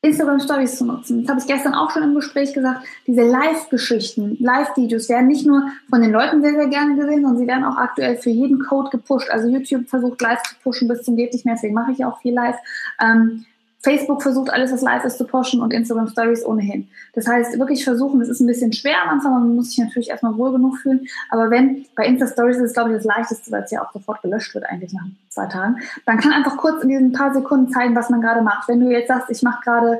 [0.02, 1.22] Instagram Stories zu nutzen.
[1.22, 2.86] Das habe ich gestern auch schon im Gespräch gesagt.
[3.06, 7.46] Diese Live-Geschichten, Live-Videos werden nicht nur von den Leuten sehr, sehr gerne gesehen, sondern sie
[7.46, 9.28] werden auch aktuell für jeden Code gepusht.
[9.30, 12.18] Also YouTube versucht live zu pushen bis zum geht nicht mehr, deswegen mache ich auch
[12.22, 12.56] viel live.
[13.00, 13.44] Ähm,
[13.83, 16.88] Facebook versucht alles, was live ist, zu pushen und Instagram Stories ohnehin.
[17.14, 20.11] Das heißt, wirklich versuchen, es ist ein bisschen schwer am Anfang, man muss sich natürlich
[20.11, 21.07] erstmal wohl genug fühlen.
[21.31, 23.90] Aber wenn, bei Insta Stories ist es, glaube ich, das leichteste, weil es ja auch
[23.93, 25.77] sofort gelöscht wird, eigentlich nach zwei Tagen.
[26.05, 28.69] Man kann einfach kurz in diesen paar Sekunden zeigen, was man gerade macht.
[28.69, 29.99] Wenn du jetzt sagst, ich mache gerade,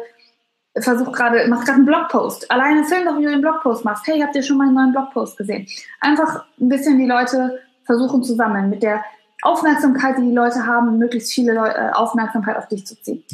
[0.77, 2.51] versuche gerade, mach gerade einen Blogpost.
[2.51, 4.07] Alleine film doch, wie du den Blogpost machst.
[4.07, 5.67] Hey, habt ihr schon meinen neuen Blogpost gesehen?
[6.01, 9.03] Einfach ein bisschen die Leute versuchen zu sammeln, mit der
[9.43, 13.25] Aufmerksamkeit, die die Leute haben, möglichst viele Leute, äh, Aufmerksamkeit auf dich zu ziehen.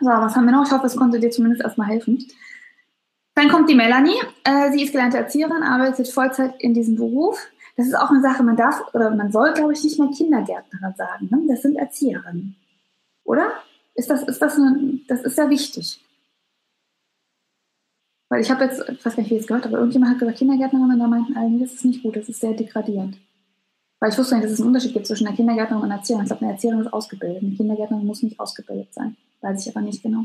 [0.00, 0.64] So, was haben wir noch?
[0.64, 2.24] Ich hoffe, es konnte dir zumindest erstmal helfen.
[3.34, 4.20] Dann kommt die Melanie.
[4.44, 7.48] Äh, sie ist gelernte Erzieherin, arbeitet Vollzeit in diesem Beruf.
[7.76, 10.94] Das ist auch eine Sache, man darf oder man soll, glaube ich, nicht mehr Kindergärtnerin
[10.96, 11.28] sagen.
[11.30, 11.42] Ne?
[11.48, 12.56] Das sind Erzieherinnen.
[13.24, 13.52] Oder?
[13.94, 16.04] Ist das, ist das, eine, das ist sehr wichtig.
[18.28, 20.18] Weil ich habe jetzt, ich weiß gar nicht, wie ich es gehört aber irgendjemand hat
[20.18, 23.18] gesagt Kindergärtnerin und da meinten alle, das ist nicht gut, das ist sehr degradierend.
[24.00, 26.24] Weil ich wusste nicht, dass es einen Unterschied gibt zwischen einer Kindergärtnerin und einer Erzieherin.
[26.24, 27.42] Ich glaube, eine Erzieherin ist ausgebildet.
[27.42, 29.16] Eine Kindergärtnerin muss nicht ausgebildet sein.
[29.40, 30.24] Weiß ich aber nicht genau.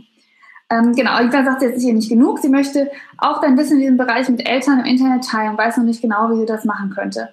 [0.69, 2.39] Ähm, genau, Eva sagt, jetzt hier nicht genug.
[2.39, 5.83] Sie möchte auch dein Wissen in diesem Bereich mit Eltern im Internet teilen, weiß noch
[5.83, 7.29] nicht genau, wie sie das machen könnte.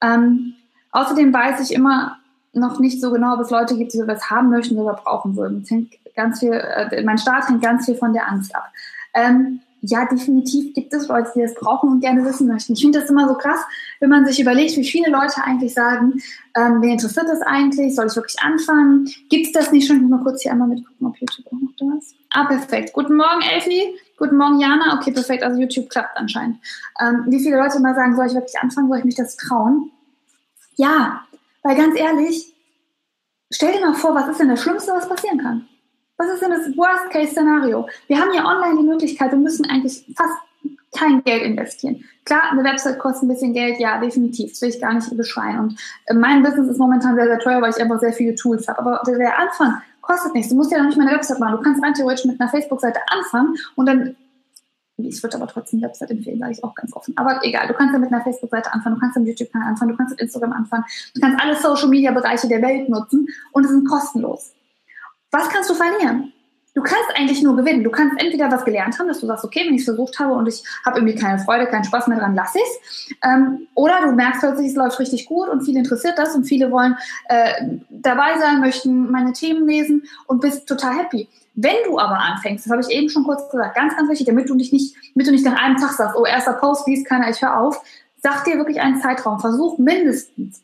[0.00, 0.54] Ähm,
[0.90, 2.18] außerdem weiß ich immer
[2.52, 5.66] noch nicht so genau, ob es Leute gibt, die sowas haben möchten oder brauchen würden.
[6.14, 8.68] ganz viel, äh, mein Start hängt ganz viel von der Angst ab.
[9.14, 12.74] Ähm, ja, definitiv gibt es Leute, die das brauchen und gerne wissen möchten.
[12.74, 13.58] Ich finde das immer so krass,
[13.98, 16.22] wenn man sich überlegt, wie viele Leute eigentlich sagen,
[16.54, 17.96] ähm, wer interessiert das eigentlich?
[17.96, 19.10] Soll ich wirklich anfangen?
[19.28, 19.96] Gibt es das nicht schon?
[19.96, 22.14] Ich muss mal kurz hier einmal mitgucken, ob YouTube auch noch da ist.
[22.30, 22.92] Ah, perfekt.
[22.92, 23.98] Guten Morgen, Elfie.
[24.18, 24.96] Guten Morgen, Jana.
[24.98, 25.42] Okay, perfekt.
[25.42, 26.58] Also YouTube klappt anscheinend.
[27.00, 28.88] Ähm, wie viele Leute mal sagen, soll ich wirklich anfangen?
[28.88, 29.90] Soll ich mich das trauen?
[30.76, 31.24] Ja,
[31.64, 32.54] weil ganz ehrlich,
[33.50, 35.68] stell dir mal vor, was ist denn das Schlimmste, was passieren kann?
[36.22, 37.88] Was ist denn das Worst-Case-Szenario?
[38.06, 40.38] Wir haben ja online die Möglichkeit, wir müssen eigentlich fast
[40.96, 42.04] kein Geld investieren.
[42.24, 44.50] Klar, eine Website kostet ein bisschen Geld, ja, definitiv.
[44.50, 45.58] Das will ich gar nicht beschreien.
[45.58, 48.68] Und äh, mein Business ist momentan sehr, sehr teuer, weil ich einfach sehr viele Tools
[48.68, 48.78] habe.
[48.78, 50.50] Aber der Anfang kostet nichts.
[50.50, 51.56] Du musst ja noch nicht mal eine Website machen.
[51.56, 54.14] Du kannst rein theoretisch mit einer Facebook-Seite anfangen und dann
[54.98, 57.16] ich würde aber trotzdem eine Website empfehlen, sage ich auch ganz offen.
[57.16, 59.96] Aber egal, du kannst ja mit einer Facebook-Seite anfangen, du kannst mit YouTube-Kanal anfangen, du
[59.96, 64.52] kannst mit Instagram anfangen, du kannst alle Social-Media-Bereiche der Welt nutzen und es sind kostenlos.
[65.32, 66.32] Was kannst du verlieren?
[66.74, 67.84] Du kannst eigentlich nur gewinnen.
[67.84, 70.32] Du kannst entweder was gelernt haben, dass du sagst, okay, wenn ich es versucht habe
[70.32, 73.16] und ich habe irgendwie keine Freude, keinen Spaß mehr dran, lass ich's.
[73.22, 76.70] Ähm, oder du merkst plötzlich, es läuft richtig gut und viele interessiert das und viele
[76.70, 76.96] wollen
[77.28, 81.28] äh, dabei sein, möchten meine Themen lesen und bist total happy.
[81.54, 84.48] Wenn du aber anfängst, das habe ich eben schon kurz gesagt, ganz, ganz wichtig, damit
[84.48, 87.28] du dich nicht, damit du nicht nach einem Tag sagst, oh, erster Post, liest keiner,
[87.28, 87.82] ich höre auf,
[88.22, 89.40] sag dir wirklich einen Zeitraum.
[89.40, 90.62] Versuch mindestens,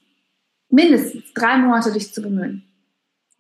[0.71, 2.68] mindestens drei Monate dich zu bemühen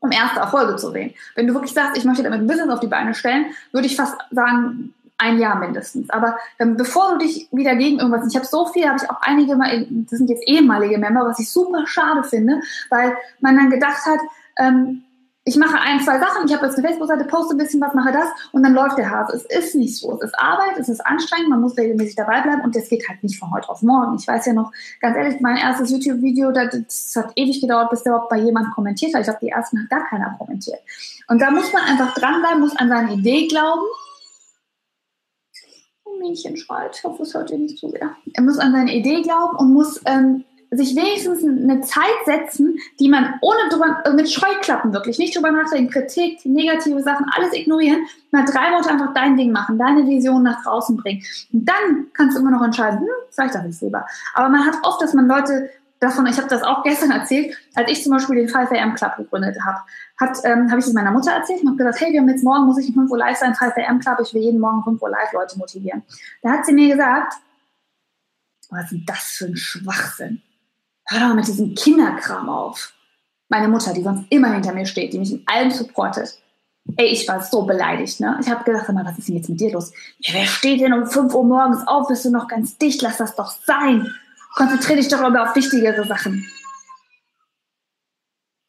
[0.00, 1.14] um erste Erfolge zu sehen.
[1.34, 3.96] Wenn du wirklich sagst, ich möchte damit ein Business auf die Beine stellen, würde ich
[3.96, 6.08] fast sagen, ein Jahr mindestens.
[6.10, 9.20] Aber ähm, bevor du dich wieder gegen irgendwas, ich habe so viel, habe ich auch
[9.20, 13.70] einige mal, das sind jetzt ehemalige Member, was ich super schade finde, weil man dann
[13.70, 14.20] gedacht hat,
[14.58, 15.02] ähm,
[15.48, 18.12] ich mache ein, zwei Sachen, ich habe jetzt eine Facebook-Seite, poste ein bisschen was, mache
[18.12, 19.34] das und dann läuft der Hase.
[19.34, 20.14] Es ist nicht so.
[20.16, 23.22] Es ist Arbeit, es ist anstrengend, man muss regelmäßig dabei bleiben und das geht halt
[23.22, 24.16] nicht von heute auf morgen.
[24.18, 28.12] Ich weiß ja noch, ganz ehrlich, mein erstes YouTube-Video, das hat ewig gedauert, bis der
[28.12, 29.22] überhaupt bei jemandem kommentiert hat.
[29.22, 30.80] Ich glaube, die ersten hat gar keiner kommentiert.
[31.28, 33.86] Und da muss man einfach dranbleiben, muss an seine Idee glauben.
[36.04, 38.14] Ein Mädchen schreit, ich hoffe, es hört ihr nicht zu sehr.
[38.34, 43.08] Er muss an seine Idee glauben und muss ähm, sich wenigstens eine Zeit setzen, die
[43.08, 48.06] man ohne drüber, äh, mit Scheuklappen wirklich, nicht drüber nachdenken, Kritik, negative Sachen, alles ignorieren,
[48.30, 51.22] mal drei Monate einfach dein Ding machen, deine Vision nach draußen bringen.
[51.52, 54.06] Und dann kannst du immer noch entscheiden, hm, vielleicht darf ich lieber.
[54.34, 57.90] Aber man hat oft, dass man Leute davon, ich habe das auch gestern erzählt, als
[57.90, 59.78] ich zum Beispiel den 5am Club gegründet habe,
[60.20, 62.44] hat, ähm, habe ich es meiner Mutter erzählt und habe gesagt, hey, wir haben jetzt
[62.44, 65.00] morgen, muss ich um 5 Uhr live sein, 5am Club, ich will jeden Morgen 5
[65.00, 66.02] Uhr live Leute motivieren.
[66.42, 67.34] Da hat sie mir gesagt,
[68.70, 70.42] was ist denn das für ein Schwachsinn?
[71.08, 72.92] Hör doch mal mit diesem Kinderkram auf.
[73.48, 76.38] Meine Mutter, die sonst immer hinter mir steht, die mich in allem supportet.
[76.96, 78.38] Ey, ich war so beleidigt, ne?
[78.40, 79.92] Ich habe gedacht, mal, was ist denn jetzt mit dir los?
[80.18, 82.08] Ja, wer steht denn um 5 Uhr morgens auf?
[82.08, 83.02] Bist du noch ganz dicht?
[83.02, 84.14] Lass das doch sein.
[84.54, 86.46] Konzentrier dich doch aber auf wichtigere Sachen.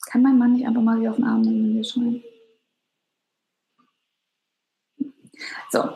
[0.07, 2.23] Kann mein Mann nicht einfach mal wie auf den Arm nehmen, wenn wir schreien?
[5.71, 5.93] So,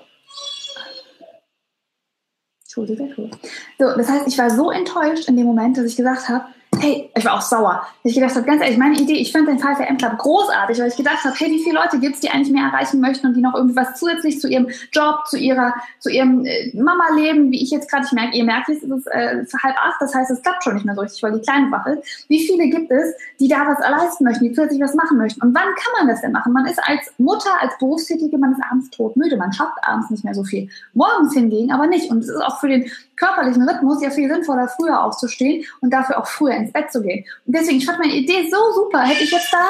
[3.14, 3.38] Schuld.
[3.80, 6.46] So, das heißt, ich war so enttäuscht in dem Moment, dass ich gesagt habe,
[6.84, 7.82] hey, ich war auch sauer.
[8.04, 10.98] Ich gedacht habe, ganz ehrlich, meine Idee, ich fand den 5am Club großartig, weil ich
[10.98, 13.42] gedacht habe, hey, wie viele Leute gibt es, die eigentlich mehr erreichen möchten und die
[13.42, 17.72] noch irgendwie was zusätzlich zu ihrem Job, zu ihrer, zu ihrem äh, Mama-Leben, wie ich
[17.72, 20.64] jetzt gerade, ich merke, ihr merkt, es ist äh, halb acht, das heißt, es klappt
[20.64, 22.02] schon nicht mehr so richtig, weil die Kleine wache.
[22.28, 25.42] Wie viele gibt es, die da was leisten möchten, die zusätzlich was machen möchten?
[25.42, 26.52] Und wann kann man das denn machen?
[26.52, 30.34] Man ist als Mutter, als Berufstätige, man ist abends totmüde, man schafft abends nicht mehr
[30.34, 30.68] so viel.
[30.94, 32.12] Morgens hingegen aber nicht.
[32.12, 36.18] Und es ist auch für den körperlichen Rhythmus ja viel sinnvoller, früher aufzustehen und dafür
[36.18, 37.26] auch früher ins Bett zu gehen.
[37.46, 39.02] Und deswegen, ich fand meine Idee so super.
[39.02, 39.70] Hätte ich jetzt da.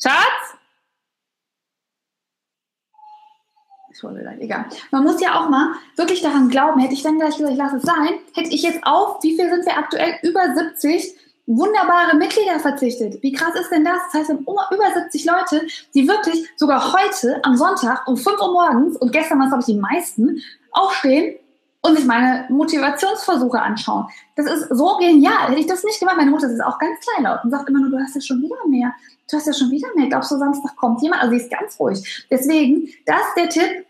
[0.00, 0.58] Schatz?
[3.92, 4.64] Ich wollte gleich, egal.
[4.92, 7.76] Man muss ja auch mal wirklich daran glauben, hätte ich dann gleich gesagt, ich lasse
[7.78, 10.14] es sein, hätte ich jetzt auf, wie viel sind wir aktuell?
[10.22, 11.16] Über 70
[11.48, 13.20] wunderbare Mitglieder verzichtet.
[13.22, 13.98] Wie krass ist denn das?
[14.12, 18.40] Das heißt, wir haben über 70 Leute, die wirklich sogar heute am Sonntag um 5
[18.40, 21.36] Uhr morgens und gestern waren es, glaube ich, die meisten, aufstehen
[21.88, 24.06] und sich meine Motivationsversuche anschauen.
[24.36, 25.48] Das ist so genial.
[25.48, 27.90] Hätte ich das nicht gemacht, meine Mutter ist auch ganz kleinlaut und sagt immer nur,
[27.90, 28.94] du hast ja schon wieder mehr.
[29.30, 30.08] Du hast ja schon wieder mehr.
[30.08, 31.22] Glaubst du, Samstag kommt jemand?
[31.22, 32.26] Also sie ist ganz ruhig.
[32.30, 33.86] Deswegen, das ist der Tipp.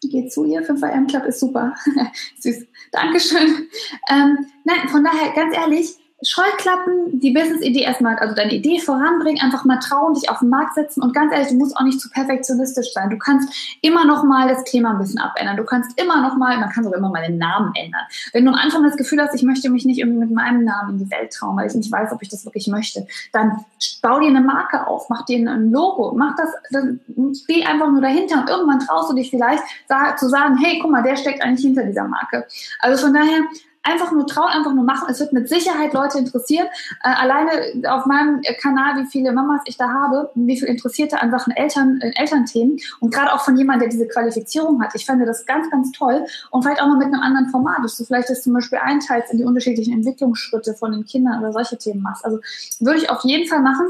[0.00, 1.74] Geht zu ihr, 5am Club ist super.
[2.38, 2.66] Süß.
[2.92, 3.68] Dankeschön.
[4.10, 9.64] Ähm, nein, von daher, ganz ehrlich, Scheuklappen, die Business-Idee erstmal, also deine Idee voranbringen, einfach
[9.64, 12.10] mal trauen, dich auf den Markt setzen und ganz ehrlich, du musst auch nicht zu
[12.10, 13.08] perfektionistisch sein.
[13.08, 15.56] Du kannst immer noch mal das Thema ein bisschen abändern.
[15.56, 18.02] Du kannst immer noch mal, man kann sogar immer mal den Namen ändern.
[18.32, 20.98] Wenn du am Anfang das Gefühl hast, ich möchte mich nicht irgendwie mit meinem Namen
[20.98, 23.64] in die Welt trauen, weil ich nicht weiß, ob ich das wirklich möchte, dann
[24.02, 26.98] bau dir eine Marke auf, mach dir ein Logo, mach das, dann
[27.32, 29.62] steh einfach nur dahinter und irgendwann traust du dich vielleicht
[30.16, 32.44] zu sagen, hey, guck mal, der steckt eigentlich hinter dieser Marke.
[32.80, 33.42] Also von daher,
[33.82, 35.08] einfach nur trauen, einfach nur machen.
[35.10, 36.68] Es wird mit Sicherheit Leute interessieren.
[37.02, 41.30] Äh, alleine auf meinem Kanal, wie viele Mamas ich da habe, wie viele Interessierte an
[41.30, 44.94] Sachen Eltern, äh, Elternthemen und gerade auch von jemandem, der diese Qualifizierung hat.
[44.94, 47.96] Ich fände das ganz, ganz toll und vielleicht auch mal mit einem anderen Format, dass
[47.96, 51.78] du vielleicht das zum Beispiel einteilst in die unterschiedlichen Entwicklungsschritte von den Kindern oder solche
[51.78, 52.24] Themen machst.
[52.24, 52.40] Also
[52.80, 53.86] würde ich auf jeden Fall machen.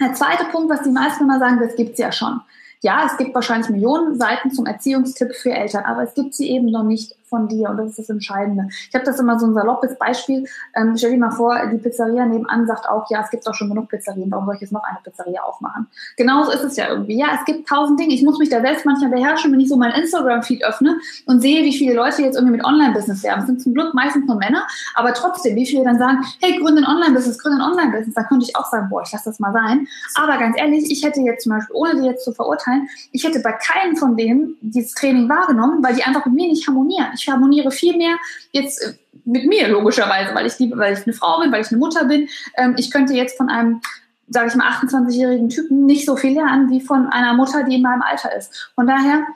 [0.00, 2.40] Der zweite Punkt, was die meisten immer sagen, das gibt's ja schon.
[2.80, 6.70] Ja, es gibt wahrscheinlich Millionen Seiten zum Erziehungstipp für Eltern, aber es gibt sie eben
[6.70, 8.68] noch nicht von dir und das ist das Entscheidende.
[8.68, 10.46] Ich habe das immer so ein saloppes Beispiel.
[10.76, 13.70] Ähm, stell dir mal vor, die Pizzeria nebenan sagt auch, ja, es gibt doch schon
[13.70, 15.86] genug Pizzerien, warum soll ich jetzt noch eine Pizzeria aufmachen?
[16.18, 17.16] Genauso ist es ja irgendwie.
[17.16, 18.12] Ja, es gibt tausend Dinge.
[18.12, 21.64] Ich muss mich da selbst manchmal beherrschen, wenn ich so mein Instagram-Feed öffne und sehe,
[21.64, 23.40] wie viele Leute jetzt irgendwie mit Online-Business werben.
[23.40, 26.82] Es sind zum Glück meistens nur Männer, aber trotzdem, wie viele dann sagen, hey, gründe
[26.82, 29.52] ein Online-Business, gründe ein Online-Business, da könnte ich auch sagen, boah, ich lasse das mal
[29.52, 29.88] sein.
[30.14, 33.40] Aber ganz ehrlich, ich hätte jetzt zum Beispiel, ohne die jetzt zu verurteilen, ich hätte
[33.40, 37.08] bei keinem von denen dieses Training wahrgenommen, weil die einfach mit mir nicht harmonieren.
[37.14, 38.16] Ich ich harmoniere viel mehr
[38.52, 41.68] jetzt äh, mit mir logischerweise, weil ich liebe, weil ich eine Frau bin, weil ich
[41.68, 42.28] eine Mutter bin.
[42.56, 43.80] Ähm, ich könnte jetzt von einem
[44.28, 47.82] sage ich mal, 28-jährigen Typen nicht so viel lernen wie von einer Mutter, die in
[47.82, 48.70] meinem Alter ist.
[48.74, 49.26] Von daher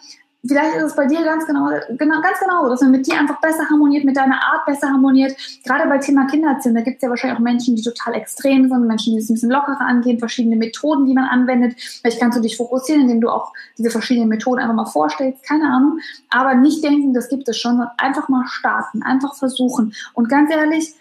[0.46, 3.40] vielleicht ist es bei dir ganz genau, genau, ganz genau, dass man mit dir einfach
[3.40, 5.36] besser harmoniert, mit deiner Art besser harmoniert.
[5.64, 8.86] Gerade bei Thema Kindererziehung, da gibt es ja wahrscheinlich auch Menschen, die total extrem sind,
[8.86, 11.74] Menschen, die es ein bisschen lockerer angehen, verschiedene Methoden, die man anwendet.
[11.78, 15.64] Vielleicht kannst du dich fokussieren, indem du auch diese verschiedenen Methoden einfach mal vorstellst, keine
[15.64, 15.98] Ahnung.
[16.30, 19.94] Aber nicht denken, das gibt es schon, sondern einfach mal starten, einfach versuchen.
[20.14, 20.94] Und ganz ehrlich,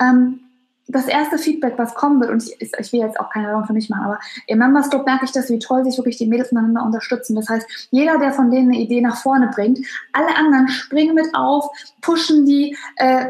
[0.00, 0.40] ähm,
[0.88, 3.72] das erste Feedback, was kommen wird, und ich, ich will jetzt auch keine Werbung für
[3.72, 6.52] mich machen, aber im Members Club merke ich das, wie toll sich wirklich die Mädels
[6.52, 7.34] miteinander unterstützen.
[7.34, 9.80] Das heißt, jeder, der von denen eine Idee nach vorne bringt,
[10.12, 11.68] alle anderen springen mit auf,
[12.00, 13.26] pushen die, äh,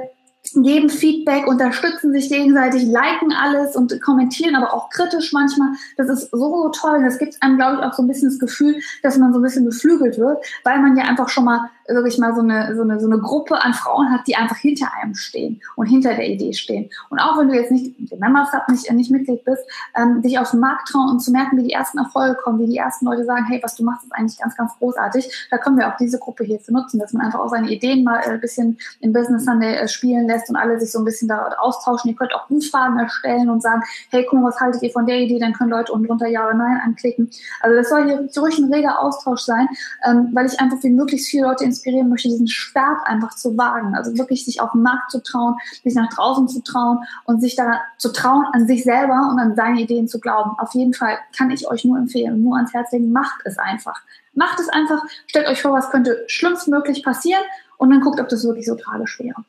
[0.54, 5.70] geben Feedback, unterstützen sich gegenseitig, liken alles und kommentieren, aber auch kritisch manchmal.
[5.96, 7.02] Das ist so, so toll.
[7.02, 9.42] Das gibt einem, glaube ich, auch so ein bisschen das Gefühl, dass man so ein
[9.42, 13.00] bisschen beflügelt wird, weil man ja einfach schon mal wirklich mal so eine, so eine,
[13.00, 16.52] so eine Gruppe an Frauen hat, die einfach hinter einem stehen und hinter der Idee
[16.52, 16.90] stehen.
[17.10, 19.62] Und auch wenn du jetzt nicht im Members Hub nicht, nicht Mitglied bist,
[19.96, 22.66] ähm, dich auf den Markt trauen und zu merken, wie die ersten Erfolge kommen, wie
[22.66, 25.48] die ersten Leute sagen, hey, was du machst, ist eigentlich ganz, ganz großartig.
[25.50, 28.04] Da können wir auch diese Gruppe hier zu nutzen, dass man einfach auch seine Ideen
[28.04, 31.28] mal ein bisschen im Business Sunday äh, spielen lässt und alle sich so ein bisschen
[31.28, 32.10] da austauschen.
[32.10, 35.18] Ihr könnt auch Umfragen erstellen und sagen, hey, guck mal, was haltet ihr von der
[35.18, 35.38] Idee?
[35.38, 37.30] Dann können Leute unten drunter Ja oder Nein anklicken.
[37.60, 39.68] Also das soll hier ruhig ein reger Austausch sein,
[40.04, 43.94] ähm, weil ich einfach wie möglichst viele Leute inspirieren möchte, diesen Start einfach zu wagen.
[43.94, 47.56] Also wirklich sich auf den Markt zu trauen, sich nach draußen zu trauen und sich
[47.56, 50.52] da zu trauen, an sich selber und an seine Ideen zu glauben.
[50.58, 54.00] Auf jeden Fall kann ich euch nur empfehlen nur ans Herz legen, macht es einfach.
[54.34, 57.42] Macht es einfach, stellt euch vor, was könnte schlimmstmöglich passieren
[57.78, 59.44] und dann guckt, ob das wirklich so tragisch wäre.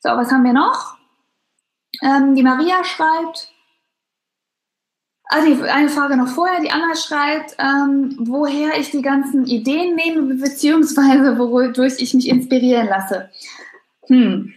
[0.00, 0.96] So, was haben wir noch?
[2.02, 3.52] Ähm, die Maria schreibt,
[5.28, 6.60] also eine Frage noch vorher.
[6.60, 12.88] Die Anna schreibt, ähm, woher ich die ganzen Ideen nehme, beziehungsweise wodurch ich mich inspirieren
[12.88, 13.28] lasse.
[14.06, 14.54] Hm.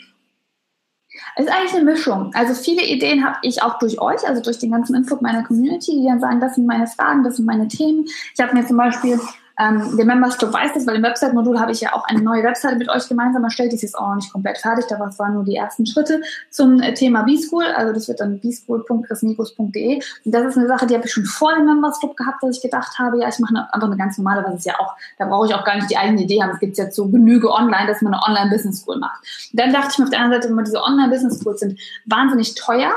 [1.35, 2.31] Es ist eigentlich eine Mischung.
[2.33, 5.91] Also viele Ideen habe ich auch durch euch, also durch den ganzen Input meiner Community,
[5.91, 8.05] die dann sagen, das sind meine Fragen, das sind meine Themen.
[8.33, 9.19] Ich habe mir zum Beispiel
[9.61, 12.43] ähm, der Members Club weiß das, weil im Website-Modul habe ich ja auch eine neue
[12.43, 13.71] Webseite mit euch gemeinsam erstellt.
[13.71, 16.81] Die ist jetzt auch noch nicht komplett fertig, da waren nur die ersten Schritte zum
[16.81, 17.65] äh, Thema B-School.
[17.75, 20.01] Also das wird dann bschool.chrismikos.de.
[20.25, 22.57] Und das ist eine Sache, die habe ich schon vor dem Members Club gehabt, dass
[22.57, 24.95] ich gedacht habe, ja, ich mache eine, einfach eine ganz normale, was ist ja auch,
[25.19, 26.51] da brauche ich auch gar nicht die eigene Idee haben.
[26.51, 29.21] Es gibt jetzt so Genüge online, dass man eine Online-Business-School macht.
[29.53, 32.91] dann dachte ich mir auf der anderen Seite, immer diese Online-Business-Schools sind wahnsinnig teuer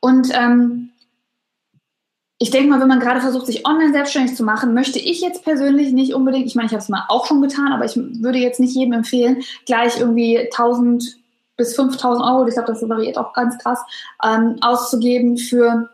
[0.00, 0.90] und ähm,
[2.38, 5.42] ich denke mal, wenn man gerade versucht, sich online selbstständig zu machen, möchte ich jetzt
[5.42, 8.38] persönlich nicht unbedingt, ich meine, ich habe es mal auch schon getan, aber ich würde
[8.38, 11.16] jetzt nicht jedem empfehlen, gleich irgendwie 1000
[11.56, 13.78] bis 5000 Euro, ich glaube, das variiert auch ganz krass,
[14.22, 15.88] ähm, auszugeben für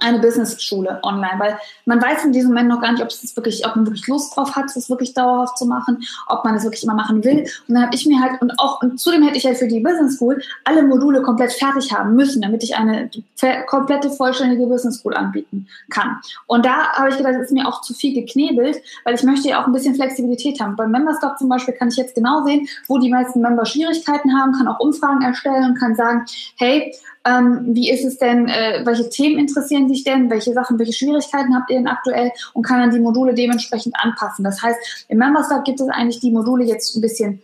[0.00, 3.64] eine Business-Schule online, weil man weiß in diesem Moment noch gar nicht, ob es wirklich,
[3.66, 6.82] ob man wirklich Lust drauf hat, das wirklich dauerhaft zu machen, ob man es wirklich
[6.82, 7.40] immer machen will.
[7.68, 9.80] Und dann habe ich mir halt und auch und zudem hätte ich halt für die
[9.80, 13.08] Business School alle Module komplett fertig haben müssen, damit ich eine
[13.66, 16.18] komplette vollständige Business School anbieten kann.
[16.46, 19.48] Und da habe ich gedacht, das ist mir auch zu viel geknebelt, weil ich möchte
[19.48, 20.74] ja auch ein bisschen Flexibilität haben.
[20.74, 24.52] Beim Memberstop zum Beispiel kann ich jetzt genau sehen, wo die meisten Member Schwierigkeiten haben,
[24.52, 26.24] kann auch Umfragen erstellen und kann sagen,
[26.56, 26.92] hey,
[27.24, 31.54] ähm, wie ist es denn, äh, welche Themen interessieren dich denn, welche Sachen, welche Schwierigkeiten
[31.54, 34.44] habt ihr denn aktuell und kann dann die Module dementsprechend anpassen.
[34.44, 37.42] Das heißt, im Members Lab gibt es eigentlich die Module jetzt ein bisschen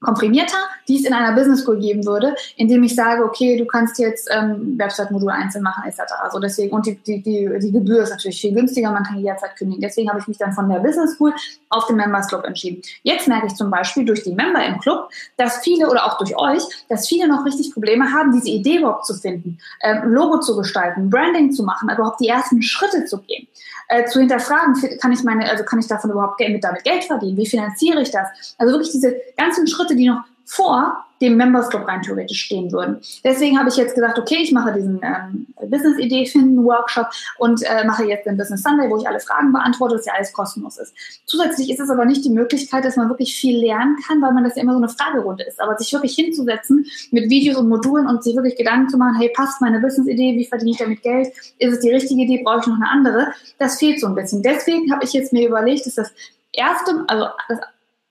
[0.00, 0.56] komprimierter,
[0.88, 4.28] die es in einer Business School geben würde, indem ich sage, okay, du kannst jetzt
[4.32, 6.00] ähm, Website-Modul einzeln machen, etc.
[6.22, 9.56] Also deswegen, und die, die, die, die Gebühr ist natürlich viel günstiger, man kann jederzeit
[9.56, 9.82] kündigen.
[9.82, 11.34] Deswegen habe ich mich dann von der Business School
[11.68, 12.82] auf den Members Club entschieden.
[13.02, 16.36] Jetzt merke ich zum Beispiel durch die Member im Club, dass viele oder auch durch
[16.36, 20.56] euch, dass viele noch richtig Probleme haben, diese Idee überhaupt zu finden, ähm, Logo zu
[20.56, 23.46] gestalten, Branding zu machen, also überhaupt die ersten Schritte zu gehen,
[23.88, 27.36] äh, zu hinterfragen, kann ich meine, also kann ich davon überhaupt mit damit Geld verdienen?
[27.36, 28.54] Wie finanziere ich das?
[28.56, 32.98] Also wirklich diese ganzen Schritte, die noch vor dem Members Club rein theoretisch stehen würden.
[33.22, 37.62] Deswegen habe ich jetzt gesagt, okay, ich mache diesen ähm, Business Idee finden Workshop und
[37.62, 40.78] äh, mache jetzt den Business Sunday, wo ich alle Fragen beantworte, dass ja alles kostenlos
[40.78, 40.94] ist.
[41.26, 44.44] Zusätzlich ist es aber nicht die Möglichkeit, dass man wirklich viel lernen kann, weil man
[44.44, 45.60] das ja immer so eine Fragerunde ist.
[45.60, 49.30] Aber sich wirklich hinzusetzen mit Videos und Modulen und sich wirklich Gedanken zu machen, hey,
[49.34, 51.28] passt meine Business Idee, wie verdiene ich damit Geld?
[51.58, 52.42] Ist es die richtige Idee?
[52.42, 53.28] Brauche ich noch eine andere?
[53.58, 54.42] Das fehlt so ein bisschen.
[54.42, 56.12] Deswegen habe ich jetzt mir überlegt, dass das
[56.52, 57.60] erste, also das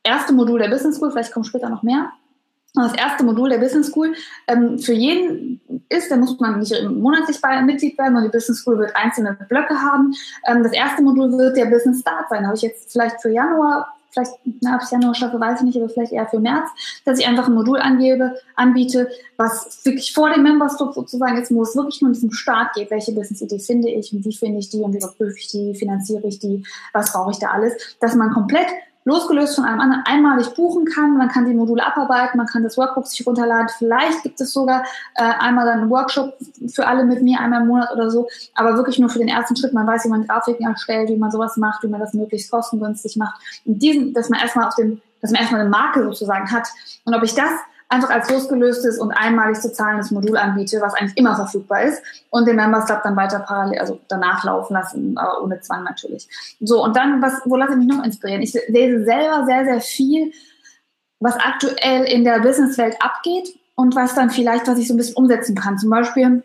[0.10, 2.12] erste Modul der Business School, vielleicht kommt später noch mehr,
[2.76, 4.14] das erste Modul der Business School
[4.48, 8.60] ähm, für jeden ist, da muss man nicht monatlich bei Mitglied werden und die Business
[8.60, 10.14] School wird einzelne Blöcke haben.
[10.46, 12.46] Ähm, das erste Modul wird der Business Start sein.
[12.46, 15.78] Habe ich jetzt vielleicht für Januar, vielleicht, na, ob ich Januar schaffe, weiß ich nicht,
[15.78, 16.70] aber vielleicht eher für März,
[17.06, 21.54] dass ich einfach ein Modul angebe, anbiete, was wirklich vor dem Members Club sozusagen ist,
[21.54, 24.60] wo es wirklich nur in diesem Start geht, welche Business-Idee finde ich und wie finde
[24.60, 27.74] ich die und wie überprüfe ich die, finanziere ich die, was brauche ich da alles,
[28.00, 28.68] dass man komplett
[29.10, 31.18] losgelöst von einem anderen einmalig buchen kann.
[31.18, 33.70] Man kann die Module abarbeiten, man kann das Workbook sich runterladen.
[33.78, 34.84] Vielleicht gibt es sogar
[35.16, 36.38] äh, einmal dann einen Workshop
[36.72, 39.56] für alle mit mir, einmal im Monat oder so, aber wirklich nur für den ersten
[39.56, 39.74] Schritt.
[39.74, 43.18] Man weiß, wie man Grafiken erstellt, wie man sowas macht, wie man das möglichst kostengünstig
[43.18, 43.42] macht.
[43.66, 46.68] Und diesen, dass man erstmal auf dem, dass man erstmal eine Marke sozusagen hat.
[47.04, 47.52] Und ob ich das
[47.90, 52.48] einfach als losgelöstes und einmalig zu zahlendes Modul anbiete, was eigentlich immer verfügbar ist und
[52.48, 56.28] den Members Club dann weiter parallel, also danach laufen lassen, aber ohne Zwang natürlich.
[56.62, 58.44] So, und dann, was, wo lasse ich mich noch inspirieren?
[58.44, 60.32] Ich lese selber sehr, sehr viel,
[61.20, 65.16] was aktuell in der Businesswelt abgeht und was dann vielleicht, was ich so ein bisschen
[65.16, 65.80] umsetzen kann.
[65.80, 66.44] Zum Beispiel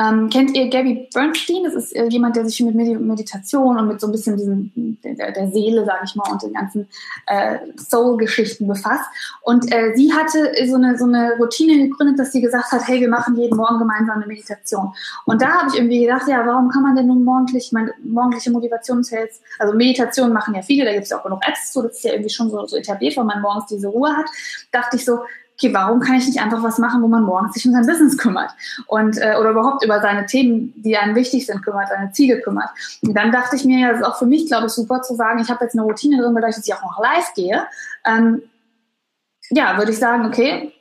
[0.00, 1.62] ähm, kennt ihr Gabby Bernstein?
[1.64, 5.30] Das ist äh, jemand, der sich mit Meditation und mit so ein bisschen diesen, der,
[5.30, 6.88] der Seele, sage ich mal, und den ganzen
[7.26, 9.04] äh, Soul-Geschichten befasst.
[9.42, 13.00] Und äh, sie hatte so eine, so eine Routine gegründet, dass sie gesagt hat, hey,
[13.00, 14.92] wir machen jeden Morgen gemeinsam eine Meditation.
[15.26, 18.50] Und da habe ich irgendwie gedacht, ja, warum kann man denn nun morgendlich, meine morgendliche
[18.50, 21.92] Motivationshels, also Meditation machen ja viele, da gibt es ja auch genug Apps so, das
[21.92, 24.26] ist ja irgendwie schon so, so etabliert, weil man morgens diese Ruhe hat.
[24.72, 25.20] Dachte ich so,
[25.56, 28.18] okay, warum kann ich nicht einfach was machen, wo man morgens sich um sein Business
[28.18, 28.50] kümmert
[28.86, 32.70] und äh, oder überhaupt über seine Themen, die einem wichtig sind, kümmert, seine Ziele kümmert.
[33.02, 35.14] Und dann dachte ich mir, ja, das ist auch für mich, glaube ich, super zu
[35.14, 37.66] sagen, ich habe jetzt eine Routine drin, dadurch, dass ich auch noch live gehe.
[38.04, 38.42] Ähm,
[39.50, 40.72] ja, würde ich sagen, okay,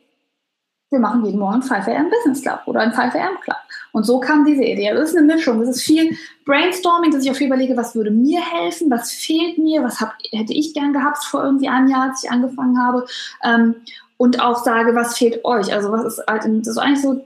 [0.89, 3.57] wir machen jeden Morgen 5 AM Business Club oder ein 5 AM Club.
[3.91, 4.91] Und so kam diese Idee.
[4.93, 5.59] Das ist eine Mischung.
[5.59, 9.57] Das ist viel Brainstorming, dass ich auch viel überlege, was würde mir helfen, was fehlt
[9.57, 13.05] mir, was hab, hätte ich gern gehabt vor irgendwie einem Jahr, als ich angefangen habe.
[13.43, 13.75] Ähm,
[14.23, 15.73] und auch sage, was fehlt euch.
[15.73, 17.25] Also was ist halt, das ist eigentlich so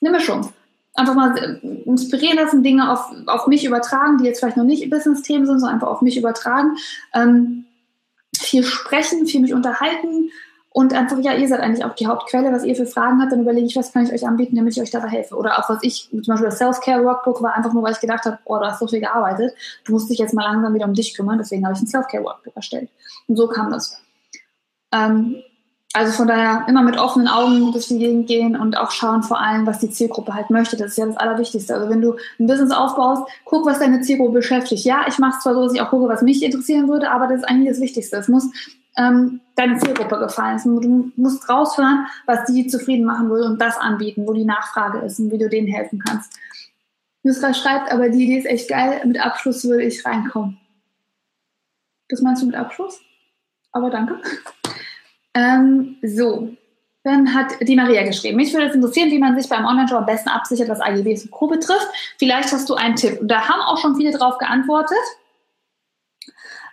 [0.00, 0.52] eine Mischung.
[0.94, 5.46] Einfach mal inspirieren lassen, Dinge auf, auf mich übertragen, die jetzt vielleicht noch nicht Business-Themen
[5.46, 6.76] sind, sondern einfach auf mich übertragen.
[7.12, 7.64] Ähm,
[8.36, 10.30] viel sprechen, viel mich unterhalten
[10.70, 13.40] und einfach, ja, ihr seid eigentlich auch die Hauptquelle, was ihr für Fragen habt, dann
[13.40, 15.34] überlege ich, was kann ich euch anbieten, damit ich euch dabei helfe.
[15.34, 18.38] Oder auch was ich, zum Beispiel das Self-Care-Workbook war einfach nur, weil ich gedacht habe,
[18.44, 19.54] oh, du hast so viel gearbeitet,
[19.86, 22.54] du musst dich jetzt mal langsam wieder um dich kümmern, deswegen habe ich ein Self-Care-Workbook
[22.54, 22.90] erstellt.
[23.26, 24.00] Und so kam das.
[24.92, 25.42] Ähm,
[25.94, 29.40] also von daher immer mit offenen Augen durch die Gegend gehen und auch schauen vor
[29.40, 30.76] allem, was die Zielgruppe halt möchte.
[30.76, 31.74] Das ist ja das Allerwichtigste.
[31.74, 34.84] Also wenn du ein Business aufbaust, guck, was deine Zielgruppe beschäftigt.
[34.84, 37.26] Ja, ich mache es zwar so, dass ich auch gucke, was mich interessieren würde, aber
[37.26, 38.16] das ist eigentlich das Wichtigste.
[38.16, 38.50] Es muss
[38.98, 40.60] ähm, deine Zielgruppe gefallen.
[40.64, 45.18] Du musst raushören, was die zufrieden machen will und das anbieten, wo die Nachfrage ist
[45.18, 46.32] und wie du denen helfen kannst.
[47.22, 49.00] Nusra schreibt, aber die Idee ist echt geil.
[49.06, 50.58] Mit Abschluss würde ich reinkommen.
[52.08, 53.00] Das meinst du mit Abschluss?
[53.72, 54.20] Aber danke.
[55.38, 56.48] Ähm, so,
[57.04, 60.06] dann hat die Maria geschrieben, mich würde es interessieren, wie man sich beim Online-Shop am
[60.06, 61.46] besten absichert, was AGBs und Co.
[61.46, 61.88] betrifft.
[62.18, 63.20] Vielleicht hast du einen Tipp.
[63.20, 64.98] Und da haben auch schon viele drauf geantwortet.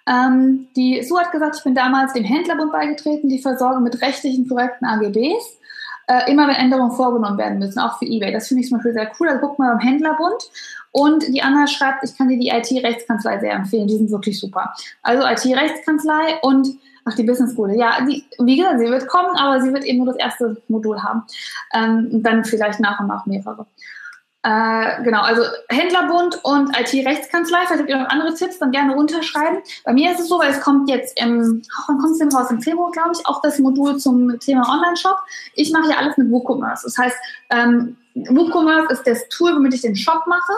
[0.08, 4.47] Ähm, die Sue hat gesagt, ich bin damals dem Händlerbund beigetreten, die versorgen mit rechtlichen
[4.47, 5.60] korrekten AGBs.
[6.08, 8.32] Äh, immer wenn Änderungen vorgenommen werden müssen, auch für eBay.
[8.32, 9.30] Das finde ich zum Beispiel sehr cool.
[9.30, 10.49] Also guck mal beim Händlerbund.
[10.91, 13.88] Und die Anna schreibt, ich kann dir die IT-Rechtskanzlei sehr empfehlen.
[13.88, 14.73] Die sind wirklich super.
[15.01, 16.67] Also IT-Rechtskanzlei und
[17.06, 17.72] Ach, die Business School.
[17.76, 21.02] Ja, die, wie gesagt, sie wird kommen, aber sie wird eben nur das erste Modul
[21.02, 21.24] haben.
[21.74, 23.68] Ähm, dann vielleicht nach und nach mehrere.
[24.41, 27.65] Äh, genau, also Händlerbund und IT-Rechtskanzlei.
[27.65, 29.60] Vielleicht habt ihr noch andere Tipps, dann gerne runterschreiben.
[29.84, 32.32] Bei mir ist es so, weil es kommt jetzt im, oh, wann kommt es denn
[32.32, 32.52] raus?
[32.52, 35.18] Im Februar, glaube ich, auch das Modul zum Thema Online-Shop.
[35.56, 36.84] Ich mache ja alles mit WooCommerce.
[36.84, 37.18] Das heißt,
[37.52, 40.54] ähm, WooCommerce ist das Tool, womit ich den Shop mache.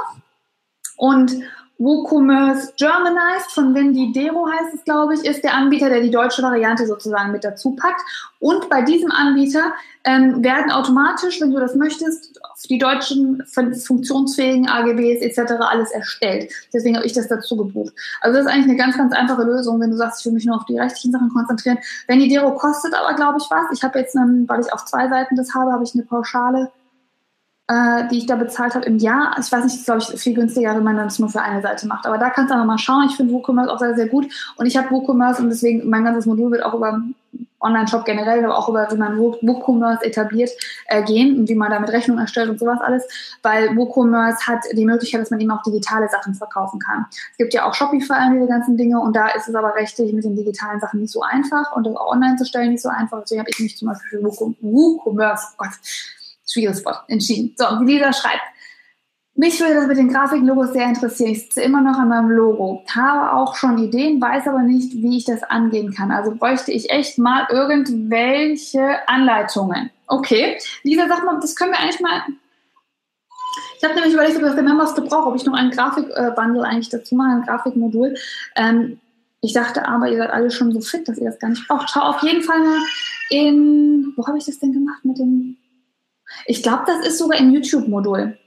[0.98, 1.32] Und
[1.80, 6.42] WooCommerce Germanized von Wendy Dero heißt es, glaube ich, ist der Anbieter, der die deutsche
[6.42, 8.02] Variante sozusagen mit dazu packt.
[8.40, 9.74] Und bei diesem Anbieter
[10.04, 15.54] ähm, werden automatisch, wenn du das möchtest, die deutschen funktionsfähigen AGBs etc.
[15.60, 16.52] alles erstellt.
[16.74, 17.94] Deswegen habe ich das dazu gebucht.
[18.22, 20.46] Also das ist eigentlich eine ganz, ganz einfache Lösung, wenn du sagst, ich will mich
[20.46, 21.78] nur auf die rechtlichen Sachen konzentrieren.
[22.08, 23.66] Wendy Dero kostet aber, glaube ich, was.
[23.72, 26.72] Ich habe jetzt, einen, weil ich auf zwei Seiten das habe, habe ich eine Pauschale
[27.68, 29.36] äh, die ich da bezahlt habe im Jahr.
[29.40, 32.06] Ich weiß nicht, glaube ich, viel günstiger, wenn man das nur für eine Seite macht.
[32.06, 33.08] Aber da kannst du einfach mal schauen.
[33.10, 34.28] Ich finde WooCommerce auch sehr, sehr gut.
[34.56, 37.02] Und ich habe WooCommerce und deswegen, mein ganzes Modul wird auch über
[37.60, 40.52] Online-Shop generell, aber auch über, wie man WooCommerce etabliert,
[40.86, 43.06] äh, gehen und wie man damit Rechnung erstellt und sowas alles.
[43.42, 47.06] Weil WooCommerce hat die Möglichkeit, dass man eben auch digitale Sachen verkaufen kann.
[47.32, 50.14] Es gibt ja auch Shopify und diese ganzen Dinge und da ist es aber rechtlich
[50.14, 52.90] mit den digitalen Sachen nicht so einfach und das auch online zu stellen nicht so
[52.90, 53.22] einfach.
[53.22, 55.74] Deswegen habe ich mich zum Beispiel für WooCommerce, oh Gott,
[56.48, 57.54] schwieriges Wort, entschieden.
[57.58, 58.42] So, die Lisa schreibt,
[59.40, 61.30] mich würde das mit den Grafiklogos sehr interessieren.
[61.30, 65.18] Ich sitze immer noch an meinem Logo, habe auch schon Ideen, weiß aber nicht, wie
[65.18, 66.10] ich das angehen kann.
[66.10, 69.92] Also bräuchte ich echt mal irgendwelche Anleitungen.
[70.08, 72.24] Okay, Lisa, sag mal, das können wir eigentlich mal.
[73.78, 76.90] Ich habe nämlich überlegt, ob das der Members gebraucht, ob ich noch ein Grafikbundle eigentlich
[76.90, 78.16] dazu mache, ein Grafikmodul.
[78.56, 79.00] Ähm,
[79.42, 81.92] ich dachte aber, ihr seid alle schon so fit, dass ihr das gar nicht braucht.
[81.92, 82.80] Schau auf jeden Fall mal
[83.30, 85.58] in, wo habe ich das denn gemacht mit dem
[86.48, 88.38] ich glaube, das ist sogar im YouTube-Modul.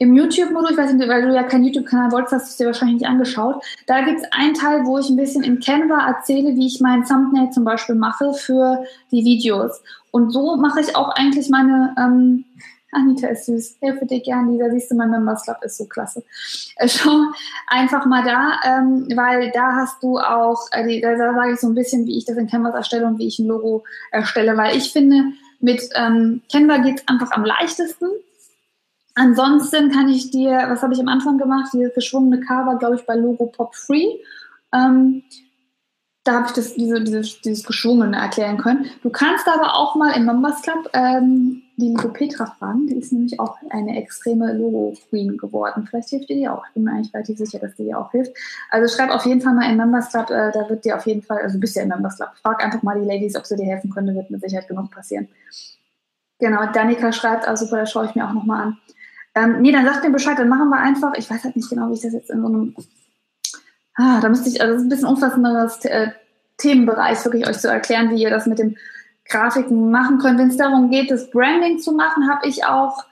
[0.00, 2.66] Im YouTube-Modul, ich weiß nicht, weil du ja keinen YouTube-Kanal wolltest, hast du es dir
[2.66, 3.64] wahrscheinlich nicht angeschaut.
[3.86, 7.04] Da gibt es einen Teil, wo ich ein bisschen in Canva erzähle, wie ich mein
[7.04, 9.82] Thumbnail zum Beispiel mache für die Videos.
[10.12, 12.44] Und so mache ich auch eigentlich meine, ähm,
[12.92, 16.22] Anita ist süß, helfe dir gern, Lisa, siehst du, mein Members Club ist so klasse.
[16.76, 17.24] Äh, schau
[17.66, 21.66] einfach mal da, ähm, weil da hast du auch, äh, da, da sage ich so
[21.66, 23.82] ein bisschen, wie ich das in Canvas erstelle und wie ich ein Logo
[24.12, 28.08] erstelle, weil ich finde, mit ähm, Canva geht es einfach am leichtesten.
[29.14, 31.70] Ansonsten kann ich dir, was habe ich am Anfang gemacht?
[31.72, 34.06] Diese geschwungene Cover, glaube ich, bei Logo Pop Free.
[34.72, 35.24] Ähm,
[36.22, 38.86] da habe ich das, diese, dieses, dieses Geschwungene erklären können.
[39.02, 42.86] Du kannst aber auch mal im Members Club ähm, die liebe Petra fragen.
[42.88, 45.86] Die ist nämlich auch eine extreme Logo-Queen geworden.
[45.88, 46.64] Vielleicht hilft dir die auch.
[46.66, 48.36] Ich bin mir eigentlich relativ sicher, dass die dir auch hilft.
[48.70, 50.28] Also schreib auf jeden Fall mal im Members Club.
[50.30, 52.30] Äh, da wird dir auf jeden Fall, also du bist ja im Members Club.
[52.42, 54.14] Frag einfach mal die Ladies, ob sie dir helfen können.
[54.14, 55.28] Wird mit Sicherheit genug passieren.
[56.40, 58.78] Genau, Danika schreibt, also super, das schaue ich mir auch nochmal an.
[59.34, 61.88] Ähm, nee, dann sagt mir Bescheid, dann machen wir einfach, ich weiß halt nicht genau,
[61.90, 62.74] wie ich das jetzt in so einem
[63.98, 66.08] ah, da müsste ich, also das ist ein bisschen umfassenderes äh,
[66.56, 68.76] Themenbereich, wirklich euch zu erklären, wie ihr das mit den
[69.28, 70.38] Grafiken machen könnt.
[70.38, 73.04] Wenn es darum geht, das Branding zu machen, habe ich auch,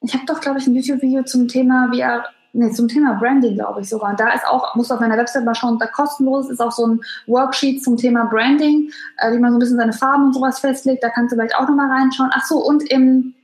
[0.00, 3.80] ich habe doch, glaube ich, ein YouTube-Video zum Thema VR, nee, zum Thema Branding, glaube
[3.80, 4.10] ich sogar.
[4.10, 6.86] Und da ist auch, muss auf meiner Website mal schauen, da kostenlos ist auch so
[6.86, 10.60] ein Worksheet zum Thema Branding, äh, wie man so ein bisschen seine Farben und sowas
[10.60, 11.02] festlegt.
[11.02, 12.30] Da kannst du vielleicht auch nochmal reinschauen.
[12.32, 13.34] Ach so, und im,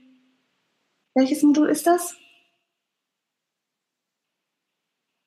[1.14, 2.16] welches Modul ist das?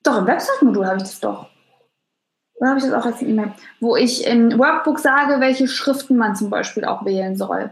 [0.03, 1.51] Doch, im Website-Modul habe ich das doch.
[2.62, 3.53] Oder habe ich das auch als E-Mail?
[3.80, 7.72] Wo ich im Workbook sage, welche Schriften man zum Beispiel auch wählen soll.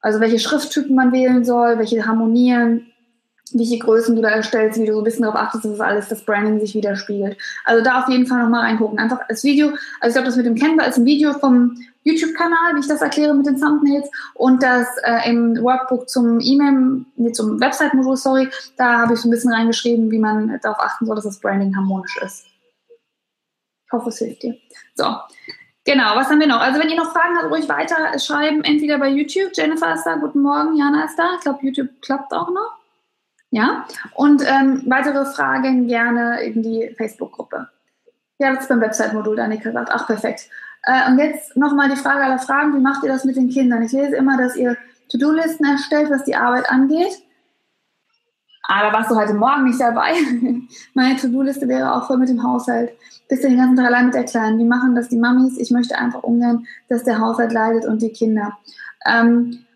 [0.00, 2.86] Also welche Schrifttypen man wählen soll, welche harmonieren,
[3.52, 6.08] welche Größen du da erstellst, wie du so ein bisschen darauf achtest, dass das alles
[6.08, 7.36] das Branding sich widerspiegelt.
[7.66, 8.98] Also da auf jeden Fall nochmal reingucken.
[8.98, 9.68] Einfach das Video,
[10.00, 13.02] also ich glaube, das mit dem Canva ist ein Video vom YouTube-Kanal, wie ich das
[13.02, 18.48] erkläre mit den Thumbnails und das äh, im Workbook zum E-Mail, nee, zum Website-Modul, sorry,
[18.78, 21.76] da habe ich so ein bisschen reingeschrieben, wie man darauf achten soll, dass das Branding
[21.76, 22.46] harmonisch ist.
[23.86, 24.56] Ich hoffe, es hilft dir.
[24.94, 25.04] So,
[25.84, 26.60] genau, was haben wir noch?
[26.60, 30.16] Also wenn ihr noch Fragen habt, ruhig weiter schreiben, entweder bei YouTube, Jennifer ist da,
[30.16, 32.72] guten Morgen, Jana ist da, ich glaube, YouTube klappt auch noch.
[33.50, 37.68] Ja, und ähm, weitere Fragen gerne in die Facebook-Gruppe.
[38.38, 39.90] Ja, das ist beim Website-Modul, Danica gesagt.
[39.92, 40.50] Ach, perfekt.
[40.82, 43.82] Äh, und jetzt nochmal die Frage aller Fragen, wie macht ihr das mit den Kindern?
[43.82, 44.76] Ich lese immer, dass ihr
[45.10, 47.22] To-Do-Listen erstellt, was die Arbeit angeht.
[48.68, 50.12] Aber warst du heute Morgen nicht dabei?
[50.94, 52.92] Meine To-Do-Liste wäre auch voll mit dem Haushalt.
[53.28, 54.58] Bist du den ganzen Tag allein mit der Kleinen?
[54.58, 55.58] Wie machen das die Mamis?
[55.58, 58.56] Ich möchte einfach ungern, dass der Haushalt leidet und die Kinder.
[59.06, 59.66] Ähm,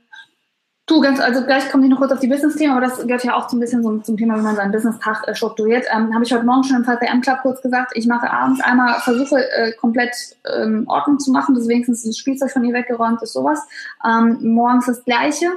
[0.90, 3.36] Du, ganz, also gleich komme ich noch kurz auf die Business-Themen, aber das gehört ja
[3.36, 5.86] auch so ein bisschen zum, zum Thema, wie man seinen Business-Tag äh, strukturiert.
[5.88, 8.98] Ähm, Habe ich heute Morgen schon im VPM Club kurz gesagt, ich mache abends einmal,
[8.98, 10.12] versuche äh, komplett
[10.52, 13.64] ähm, Ordnung zu machen, dass wenigstens das Spielzeug von ihr weggeräumt ist, sowas.
[14.04, 15.52] Ähm, morgens das Gleiche.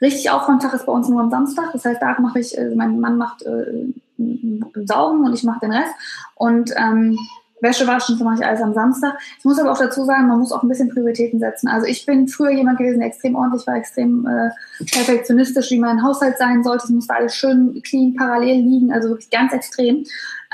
[0.00, 3.00] Richtig Aufräumtag ist bei uns nur am Samstag, das heißt, da mache ich, äh, mein
[3.00, 3.86] Mann macht äh,
[4.86, 5.92] Saugen und ich mache den Rest.
[6.34, 7.18] Und ähm,
[7.60, 9.18] Wäsche waschen, das mache ich alles am Samstag.
[9.38, 11.68] Ich muss aber auch dazu sagen, man muss auch ein bisschen Prioritäten setzen.
[11.68, 14.50] Also ich bin früher jemand gewesen, der extrem ordentlich war, extrem äh,
[14.90, 16.84] perfektionistisch, wie mein Haushalt sein sollte.
[16.84, 20.04] Es musste alles schön clean parallel liegen, also wirklich ganz extrem.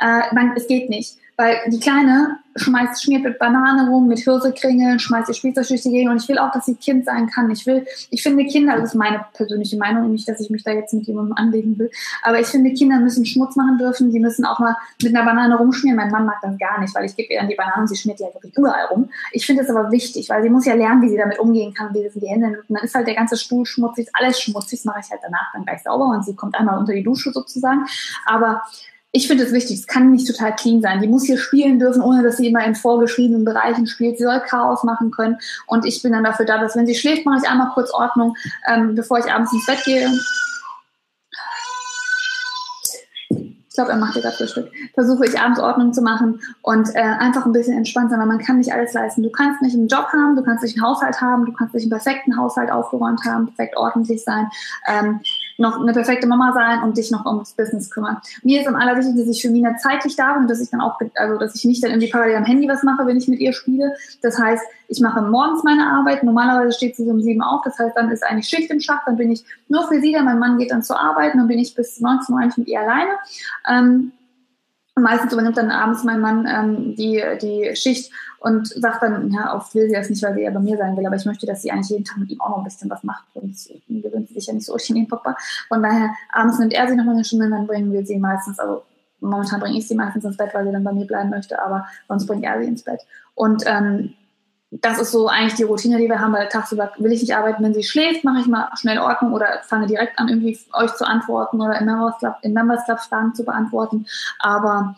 [0.01, 1.19] Äh, man, es geht nicht.
[1.37, 5.91] Weil die Kleine schmeißt, schmiert mit Banane rum, mit Hirsekringeln, schmeißt ihr Spielzeug durch die
[5.91, 7.51] Gegend und ich will auch, dass sie Kind sein kann.
[7.51, 10.73] Ich will, ich finde Kinder, das ist meine persönliche Meinung, nicht, dass ich mich da
[10.73, 11.91] jetzt mit jemandem anlegen will,
[12.23, 15.59] aber ich finde, Kinder müssen Schmutz machen dürfen, die müssen auch mal mit einer Banane
[15.59, 15.97] rumschmieren.
[15.97, 17.97] Mein Mann mag das gar nicht, weil ich gebe ihr dann die Banane und sie
[17.97, 19.11] schmiert ja wirklich überall rum.
[19.33, 21.93] Ich finde das aber wichtig, weil sie muss ja lernen, wie sie damit umgehen kann,
[21.93, 22.71] wie sie in die Hände nimmt.
[22.71, 25.53] Und dann ist halt der ganze Stuhl schmutzig, alles schmutzig, das mache ich halt danach
[25.53, 27.85] dann gleich sauber und sie kommt einmal unter die Dusche sozusagen.
[28.25, 28.63] Aber
[29.17, 31.01] ich finde es wichtig, es kann nicht total clean sein.
[31.01, 34.19] Die muss hier spielen dürfen, ohne dass sie immer in vorgeschriebenen Bereichen spielt.
[34.19, 35.39] Sie soll Chaos machen können.
[35.67, 38.37] Und ich bin dann dafür da, dass wenn sie schläft, mache ich einmal kurz Ordnung,
[38.69, 40.07] ähm, bevor ich abends ins Bett gehe.
[43.31, 44.71] Ich glaube, er macht gerade Frühstück.
[44.93, 48.39] Versuche ich abends Ordnung zu machen und äh, einfach ein bisschen entspannt sein, weil man
[48.39, 49.23] kann nicht alles leisten.
[49.23, 51.85] Du kannst nicht einen Job haben, du kannst nicht einen Haushalt haben, du kannst nicht
[51.85, 54.49] einen perfekten Haushalt aufgeräumt haben, perfekt ordentlich sein.
[54.87, 55.21] Ähm,
[55.59, 58.19] noch eine perfekte Mama sein und dich noch ums Business kümmern.
[58.43, 60.99] Mir ist am allerwichtigsten, dass ich für Mina zeitlich da bin dass ich dann auch,
[61.15, 63.53] also dass ich nicht dann irgendwie parallel am Handy was mache, wenn ich mit ihr
[63.53, 63.95] spiele.
[64.23, 66.23] Das heißt, ich mache morgens meine Arbeit.
[66.23, 67.63] Normalerweise steht sie so um sieben auf.
[67.65, 69.03] Das heißt, dann ist eigentlich Schicht im Schacht.
[69.07, 70.23] Dann bin ich nur für sie da.
[70.23, 71.35] Mein Mann geht dann zur Arbeit.
[71.35, 73.11] Und dann bin ich bis 19 Uhr eigentlich mit ihr alleine.
[73.69, 74.13] Ähm,
[74.95, 79.75] meistens übernimmt dann abends mein Mann ähm, die, die Schicht und sagt dann, ja, oft
[79.75, 81.63] will sie das nicht, weil sie ja bei mir sein will, aber ich möchte, dass
[81.63, 83.57] sie eigentlich jeden Tag mit ihm auch noch ein bisschen was macht und
[83.89, 85.37] gewöhnt sie sich ja nicht so richtig in den Papa.
[85.69, 88.59] Von daher, abends nimmt er sie noch mal eine Stunde, dann bringen wir sie meistens,
[88.59, 88.83] also
[89.21, 91.87] momentan bringe ich sie meistens ins Bett, weil sie dann bei mir bleiben möchte, aber
[92.09, 93.01] sonst bringt er sie ins Bett.
[93.35, 94.15] Und ähm,
[94.71, 97.63] das ist so eigentlich die Routine, die wir haben, weil tagsüber will ich nicht arbeiten.
[97.63, 101.07] Wenn sie schläft, mache ich mal schnell Ordnung oder fange direkt an, irgendwie euch zu
[101.07, 104.07] antworten oder im Members Club, im Members Club Fragen zu beantworten.
[104.41, 104.97] Aber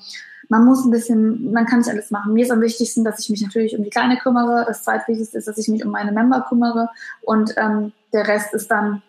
[0.48, 2.32] man muss ein bisschen, man kann nicht alles machen.
[2.32, 4.64] Mir ist am wichtigsten, dass ich mich natürlich um die Kleine kümmere.
[4.66, 6.88] Das zweitwichtigste ist, dass ich mich um meine Member kümmere.
[7.22, 9.02] Und ähm, der Rest ist dann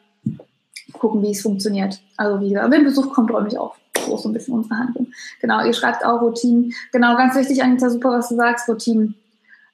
[0.93, 2.01] gucken, wie es funktioniert.
[2.17, 3.75] Also wie wenn Besuch kommt, räume ich auf.
[4.05, 5.07] So ist so ein bisschen unsere Handlung.
[5.41, 6.73] Genau, ihr schreibt auch Routinen.
[6.91, 9.15] Genau, ganz wichtig, Anita, super, was du sagst, Routinen.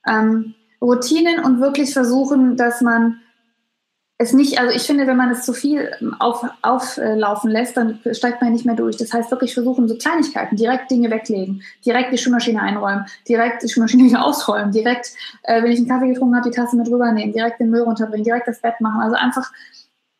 [0.07, 3.22] Ähm, Routinen und wirklich versuchen, dass man
[4.18, 8.41] es nicht, also ich finde, wenn man es zu viel auf, auflaufen lässt, dann steigt
[8.41, 8.95] man nicht mehr durch.
[8.95, 13.68] Das heißt wirklich versuchen, so Kleinigkeiten, direkt Dinge weglegen, direkt die Spülmaschine einräumen, direkt die
[13.68, 15.11] Spülmaschine wieder ausräumen, direkt,
[15.43, 18.24] äh, wenn ich einen Kaffee getrunken habe, die Tasse mit rübernehmen, direkt den Müll runterbringen,
[18.24, 19.01] direkt das Bett machen.
[19.01, 19.51] Also einfach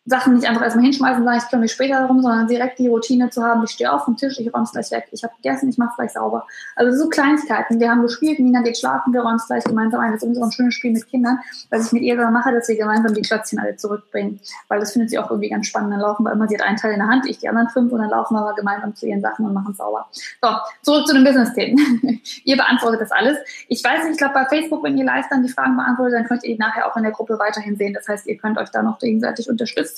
[0.08, 2.88] Sachen nicht einfach erstmal hinschmeißen und sagen, ich kümmere mich später darum, sondern direkt die
[2.88, 5.34] Routine zu haben, ich stehe auf dem Tisch, ich räume es gleich weg, ich habe
[5.42, 6.46] gegessen, ich mache es gleich sauber.
[6.76, 7.80] Also so Kleinigkeiten.
[7.80, 10.12] Wir haben gespielt, Nina geht schlafen, wir räumen es gleich gemeinsam ein.
[10.12, 11.40] Das ist unser schönes Spiel mit Kindern,
[11.72, 14.40] was ich mit ihr mache, dass wir gemeinsam die Klötzchen alle zurückbringen.
[14.68, 15.92] Weil das findet sie auch irgendwie ganz spannend.
[15.92, 17.92] Dann laufen wir immer, sie hat einen Teil in der Hand, ich die anderen fünf
[17.92, 20.08] und dann laufen wir aber gemeinsam zu ihren Sachen und machen es sauber.
[20.42, 20.50] So,
[20.84, 22.22] zurück zu den Business-Themen.
[22.44, 23.40] ihr beantwortet das alles.
[23.70, 26.26] Ich weiß nicht, ich glaube bei Facebook, wenn ihr live dann die Fragen beantwortet, dann
[26.26, 27.94] könnt ihr die nachher auch in der Gruppe weiterhin sehen.
[27.96, 29.95] Das heißt, ihr könnt euch da noch gegenseitig unterstützen.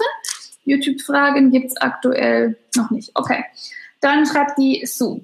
[0.66, 3.12] YouTube-Fragen gibt es aktuell noch nicht.
[3.16, 3.44] Okay.
[4.02, 5.22] Dann schreibt die Sue.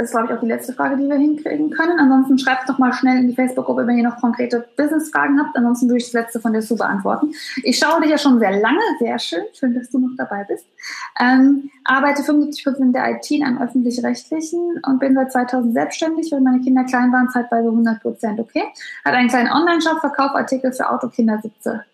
[0.00, 1.98] Das ist, glaube ich, auch die letzte Frage, die wir hinkriegen können.
[1.98, 5.54] Ansonsten schreibt doch mal schnell in die Facebook-Gruppe, wenn ihr noch konkrete Business-Fragen habt.
[5.54, 7.34] Ansonsten würde ich das letzte von der Sue beantworten.
[7.64, 8.80] Ich schaue dich ja schon sehr lange.
[8.98, 9.44] Sehr schön.
[9.52, 10.64] Schön, dass du noch dabei bist.
[11.20, 16.60] Ähm, arbeite 75% der IT in einem öffentlich-rechtlichen und bin seit 2000 selbstständig, weil meine
[16.60, 18.40] Kinder klein waren, zeitweise 100%.
[18.40, 18.64] Okay.
[19.04, 21.84] Hat einen kleinen Online-Shop, Verkaufartikel für Autokindersitze.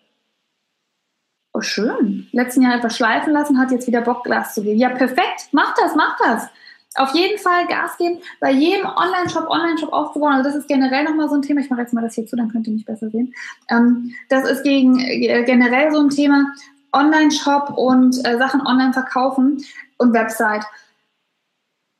[1.57, 2.27] Oh, schön.
[2.33, 4.77] Letzten Jahr etwas schleifen lassen, hat jetzt wieder Bock, Gas zu geben.
[4.77, 5.47] Ja, perfekt.
[5.53, 6.47] Mach das, mach das.
[6.93, 10.33] Auf jeden Fall Gas geben, bei jedem Online-Shop, Online-Shop aufzubauen.
[10.33, 11.61] Also das ist generell nochmal so ein Thema.
[11.61, 13.33] Ich mache jetzt mal das hier zu, dann könnt ihr mich besser sehen.
[13.71, 16.53] Ähm, das ist gegen, äh, generell so ein Thema.
[16.93, 19.63] Online-Shop und äh, Sachen online verkaufen
[19.97, 20.63] und Website.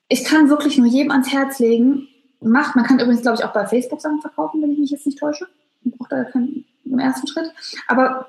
[0.08, 2.08] Ich kann wirklich nur jedem ans Herz legen,
[2.42, 5.08] macht, man kann übrigens, glaube ich, auch bei Facebook Sachen verkaufen, wenn ich mich jetzt
[5.08, 5.48] nicht täusche.
[5.84, 7.52] Ich brauche da keinen im ersten Schritt.
[7.88, 8.28] Aber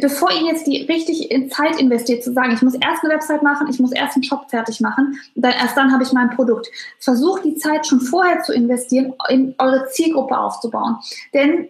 [0.00, 3.42] bevor ihr jetzt die richtig in Zeit investiert, zu sagen, ich muss erst eine Website
[3.42, 6.68] machen, ich muss erst einen Shop fertig machen, dann erst dann habe ich mein Produkt.
[6.98, 10.96] Versucht die Zeit schon vorher zu investieren, in eure Zielgruppe aufzubauen.
[11.34, 11.68] Denn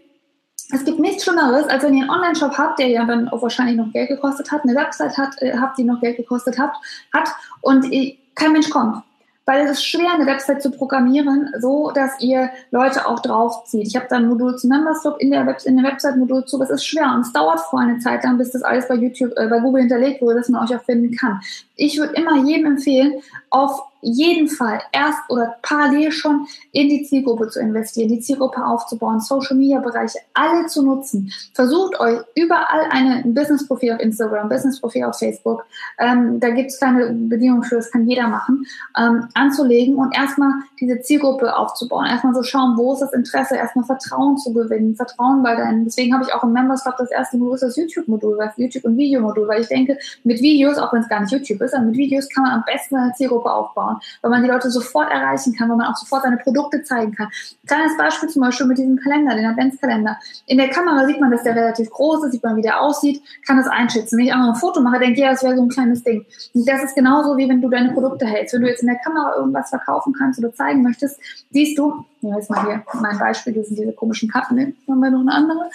[0.70, 3.76] es gibt nichts Schlimmeres, als wenn ihr einen Online-Shop habt, der ja dann auch wahrscheinlich
[3.76, 6.72] noch Geld gekostet hat, eine Website hat, äh, habt, die noch Geld gekostet hat,
[7.12, 7.28] hat
[7.62, 7.90] und
[8.34, 9.02] kein Mensch kommt
[9.48, 13.86] weil es ist schwer, eine Website zu programmieren, so dass ihr Leute auch draufzieht.
[13.86, 16.58] Ich habe da ein Modul zu Members Club in der, Web in der Website-Modul zu,
[16.58, 19.32] das ist schwer und es dauert vor eine Zeit lang, bis das alles bei YouTube,
[19.38, 21.40] äh, bei Google hinterlegt wurde, dass man euch auch finden kann.
[21.76, 27.48] Ich würde immer jedem empfehlen, auf jeden Fall erst oder parallel schon in die Zielgruppe
[27.48, 31.32] zu investieren, die Zielgruppe aufzubauen, Social Media Bereiche alle zu nutzen.
[31.54, 35.66] Versucht euch überall ein Business Profil auf Instagram, Business Profil auf Facebook,
[35.98, 38.64] ähm, da gibt es kleine Bedingungen für, das kann jeder machen,
[38.96, 42.06] ähm, anzulegen und erstmal diese Zielgruppe aufzubauen.
[42.06, 45.84] Erstmal so schauen, wo ist das Interesse, erstmal Vertrauen zu gewinnen, Vertrauen bei deinen.
[45.84, 49.62] Deswegen habe ich auch im Members Club das erste das YouTube-Modul, YouTube- und Videomodul, weil
[49.62, 52.44] ich denke, mit Videos, auch wenn es gar nicht YouTube ist, aber mit Videos kann
[52.44, 55.76] man am besten eine Zielgruppe aufbauen aufbauen, weil man die Leute sofort erreichen kann, weil
[55.76, 57.28] man auch sofort seine Produkte zeigen kann.
[57.66, 60.18] Kleines Beispiel zum Beispiel mit diesem Kalender, den Adventskalender.
[60.46, 63.22] In der Kamera sieht man, dass der relativ groß ist, sieht man, wie der aussieht,
[63.46, 64.18] kann das einschätzen.
[64.18, 66.24] Wenn ich einmal ein Foto mache, denke ich, ja, das wäre so ein kleines Ding.
[66.54, 68.54] Und das ist genauso, wie wenn du deine Produkte hältst.
[68.54, 71.18] Wenn du jetzt in der Kamera irgendwas verkaufen kannst oder zeigen möchtest,
[71.50, 74.72] siehst du, nehmen wir jetzt mal hier mein Beispiel, das sind diese komischen Karten, ne?
[74.88, 75.70] haben wir noch eine andere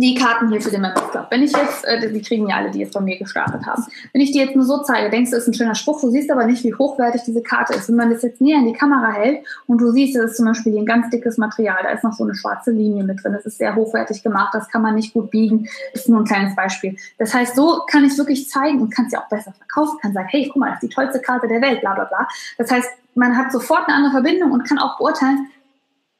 [0.00, 1.26] die Karten hier für den Members Club.
[1.30, 3.84] Wenn ich jetzt, äh, die kriegen ja alle, die jetzt bei mir gestartet haben.
[4.12, 6.30] Wenn ich die jetzt nur so zeige, denkst du, ist ein schöner Spruch, du siehst
[6.30, 7.88] aber nicht, wie hochwertig diese Karte ist.
[7.88, 10.46] Wenn man das jetzt näher in die Kamera hält und du siehst, das ist zum
[10.46, 13.32] Beispiel hier ein ganz dickes Material, da ist noch so eine schwarze Linie mit drin,
[13.32, 16.56] das ist sehr hochwertig gemacht, das kann man nicht gut biegen, ist nur ein kleines
[16.56, 16.96] Beispiel.
[17.18, 20.12] Das heißt, so kann ich wirklich zeigen und kann es ja auch besser verkaufen, kann
[20.12, 22.26] sagen, hey, guck mal, das ist die tollste Karte der Welt, bla bla bla.
[22.58, 25.48] Das heißt, man hat sofort eine andere Verbindung und kann auch beurteilen,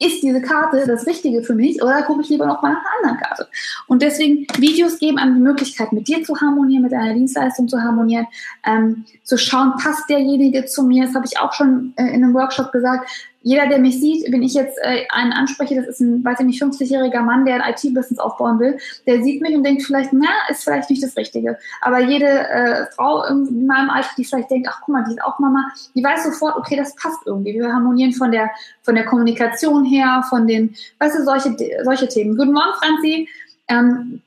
[0.03, 3.11] ist diese Karte das Richtige für mich oder gucke ich lieber noch mal nach einer
[3.11, 3.49] anderen Karte?
[3.87, 7.81] Und deswegen, Videos geben einem die Möglichkeit, mit dir zu harmonieren, mit deiner Dienstleistung zu
[7.81, 8.27] harmonieren,
[8.65, 12.35] ähm, zu schauen, passt derjenige zu mir, das habe ich auch schon äh, in einem
[12.35, 13.11] Workshop gesagt,
[13.43, 16.47] jeder, der mich sieht, wenn ich jetzt äh, einen anspreche, das ist ein, weiß ich
[16.47, 20.29] nicht, 50-jähriger Mann, der ein IT-Business aufbauen will, der sieht mich und denkt vielleicht, na,
[20.51, 21.59] ist vielleicht nicht das Richtige.
[21.81, 25.23] Aber jede äh, Frau in meinem Alter, die vielleicht denkt, ach guck mal, die ist
[25.23, 27.55] auch Mama, die weiß sofort, okay, das passt irgendwie.
[27.55, 28.51] Wir harmonieren von der,
[28.83, 32.37] von der Kommunikation her, von den, weißt du, solche, solche Themen.
[32.37, 33.29] Guten Morgen, Franzi.
[33.69, 34.21] Ähm,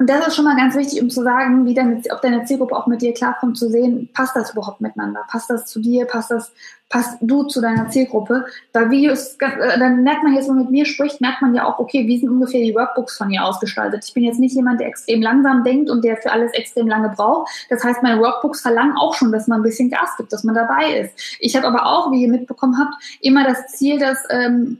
[0.00, 2.74] und das ist schon mal ganz wichtig, um zu sagen, wie deine, ob deine Zielgruppe
[2.74, 5.26] auch mit dir klarkommt, zu sehen, passt das überhaupt miteinander?
[5.28, 6.06] Passt das zu dir?
[6.06, 6.52] Passt das,
[6.88, 8.46] passt du zu deiner Zielgruppe?
[8.72, 11.66] Bei Videos, äh, dann merkt man jetzt, wenn man mit mir spricht, merkt man ja
[11.66, 14.02] auch, okay, wie sind ungefähr die Workbooks von ihr ausgestaltet?
[14.06, 17.10] Ich bin jetzt nicht jemand, der extrem langsam denkt und der für alles extrem lange
[17.10, 17.50] braucht.
[17.68, 20.54] Das heißt, meine Workbooks verlangen auch schon, dass man ein bisschen Gas gibt, dass man
[20.54, 21.36] dabei ist.
[21.40, 24.78] Ich habe aber auch, wie ihr mitbekommen habt, immer das Ziel, dass, ähm,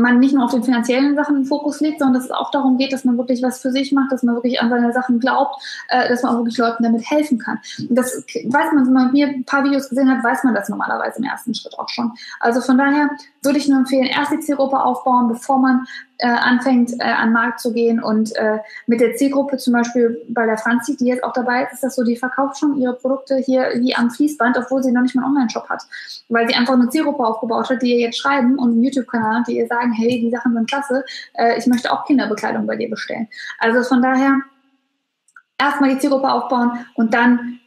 [0.00, 2.78] man nicht nur auf den finanziellen Sachen den Fokus legt, sondern dass es auch darum
[2.78, 5.62] geht, dass man wirklich was für sich macht, dass man wirklich an seine Sachen glaubt,
[5.88, 7.58] äh, dass man auch wirklich Leuten damit helfen kann.
[7.78, 10.68] Und das weiß man, wenn man mir ein paar Videos gesehen hat, weiß man das
[10.68, 12.12] normalerweise im ersten Schritt auch schon.
[12.40, 13.10] Also von daher
[13.42, 15.86] würde ich nur empfehlen, erst die Zielgruppe aufbauen, bevor man
[16.20, 18.02] äh, anfängt, äh, an den Markt zu gehen.
[18.02, 21.74] Und äh, mit der Zielgruppe zum Beispiel bei der Franzi, die jetzt auch dabei ist,
[21.74, 25.02] ist das so, die verkauft schon ihre Produkte hier wie am Fließband, obwohl sie noch
[25.02, 25.82] nicht mal einen Online-Shop hat.
[26.28, 29.58] Weil sie einfach eine Zielgruppe aufgebaut hat, die ihr jetzt schreiben und einen YouTube-Kanal, die
[29.58, 31.04] ihr sagen, hey, die Sachen sind klasse,
[31.34, 33.28] äh, ich möchte auch Kinderbekleidung bei dir bestellen.
[33.58, 34.40] Also von daher
[35.58, 37.59] erstmal die Zielgruppe aufbauen und dann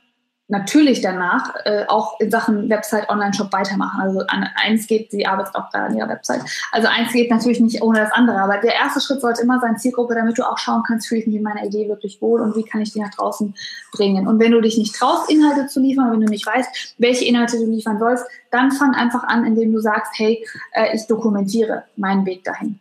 [0.48, 4.02] natürlich danach äh, auch in Sachen Website, Online-Shop weitermachen.
[4.02, 6.41] Also an, eins geht, sie arbeitet auch gerade an ihrer Website.
[6.72, 9.78] Also eins geht natürlich nicht ohne das andere, aber der erste Schritt sollte immer sein
[9.78, 12.56] Zielgruppe, damit du auch schauen kannst, fühle ich mich in meiner Idee wirklich wohl und
[12.56, 13.56] wie kann ich die nach draußen
[13.94, 14.28] bringen.
[14.28, 17.58] Und wenn du dich nicht traust, Inhalte zu liefern, wenn du nicht weißt, welche Inhalte
[17.58, 22.26] du liefern sollst, dann fang einfach an, indem du sagst, hey, äh, ich dokumentiere meinen
[22.26, 22.80] Weg dahin.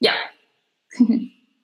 [0.00, 0.12] Ja.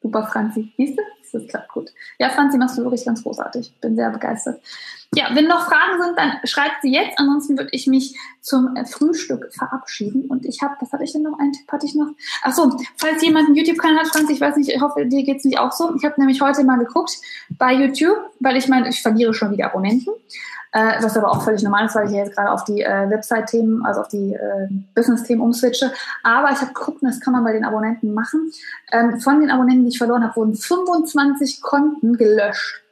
[0.03, 0.73] Super, Franzi.
[0.77, 1.03] Siehst du?
[1.33, 1.91] Das klappt gut.
[2.19, 3.75] Ja, Franzi, machst du wirklich ganz großartig.
[3.81, 4.61] Bin sehr begeistert.
[5.15, 7.19] Ja, wenn noch Fragen sind, dann schreibt sie jetzt.
[7.19, 10.27] Ansonsten würde ich mich zum äh, Frühstück verabschieden.
[10.29, 11.39] Und ich habe, was hatte ich denn noch?
[11.39, 12.09] Einen Tipp hatte ich noch.
[12.43, 15.45] Ach so, falls jemand einen YouTube-Kanal hat, Franz, ich weiß nicht, ich hoffe, dir geht's
[15.45, 15.95] nicht auch so.
[15.97, 17.19] Ich habe nämlich heute mal geguckt
[17.51, 20.13] bei YouTube, weil ich meine, ich verliere schon wieder Abonnenten.
[20.73, 23.09] Äh, was aber auch völlig normal ist, weil ich ja jetzt gerade auf die äh,
[23.09, 25.91] Website-Themen, also auf die äh, Business-Themen umswitche.
[26.23, 28.53] Aber ich habe geguckt, das kann man bei den Abonnenten machen.
[28.93, 32.83] Ähm, von den Abonnenten, die ich verloren habe, wurden 25 Konten gelöscht.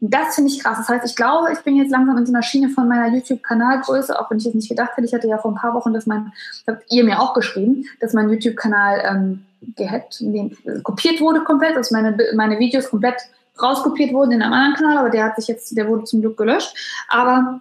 [0.00, 0.78] Das finde ich krass.
[0.78, 4.18] Das heißt, ich glaube, ich bin jetzt langsam in so einer Schiene von meiner YouTube-Kanalgröße,
[4.18, 5.06] auch wenn ich es nicht gedacht hätte.
[5.06, 6.32] Ich hatte ja vor ein paar Wochen, dass mein,
[6.66, 11.90] habt ihr mir auch geschrieben, dass mein YouTube-Kanal ähm, gehackt, nee, kopiert wurde komplett, dass
[11.90, 13.16] meine, meine Videos komplett
[13.60, 16.36] rauskopiert wurden in einem anderen Kanal, aber der hat sich jetzt, der wurde zum Glück
[16.36, 16.74] gelöscht.
[17.08, 17.60] Aber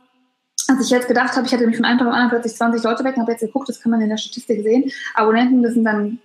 [0.68, 2.84] als ich jetzt gedacht habe, ich hatte nämlich von einem Tag auf anderen plötzlich 20
[2.84, 4.92] Leute weg und habe jetzt geguckt, das kann man in der Statistik sehen.
[5.14, 6.20] Abonnenten, das sind dann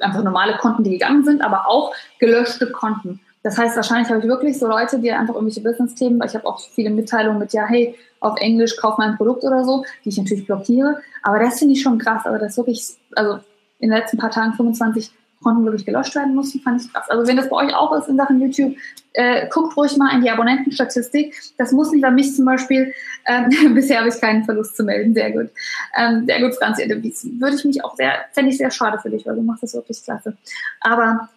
[0.00, 3.20] einfach normale Konten, die gegangen sind, aber auch gelöschte Konten.
[3.42, 6.46] Das heißt, wahrscheinlich habe ich wirklich so Leute, die einfach irgendwelche Business-Themen, weil ich habe
[6.46, 10.18] auch viele Mitteilungen mit, ja, hey, auf Englisch kauf mein Produkt oder so, die ich
[10.18, 11.00] natürlich blockiere.
[11.22, 12.24] Aber das finde ich schon krass.
[12.24, 12.86] Also das wirklich,
[13.16, 13.40] also
[13.80, 15.10] in den letzten paar Tagen 25
[15.42, 17.08] Konten wirklich gelöscht werden mussten, fand ich krass.
[17.08, 18.74] Also wenn das bei euch auch ist in Sachen YouTube,
[19.14, 21.34] äh, guckt ruhig mal in die Abonnentenstatistik.
[21.58, 22.92] Das muss nicht bei mich zum Beispiel,
[23.26, 25.50] ähm, bisher habe ich keinen Verlust zu melden, sehr gut.
[25.96, 29.26] Ähm, sehr gut, Franzi, würde ich mich auch sehr, fände ich sehr schade für dich,
[29.26, 30.36] weil du machst das wirklich klasse.
[30.80, 31.28] Aber,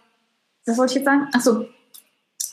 [0.66, 1.28] was wollte ich jetzt sagen?
[1.34, 1.66] Achso,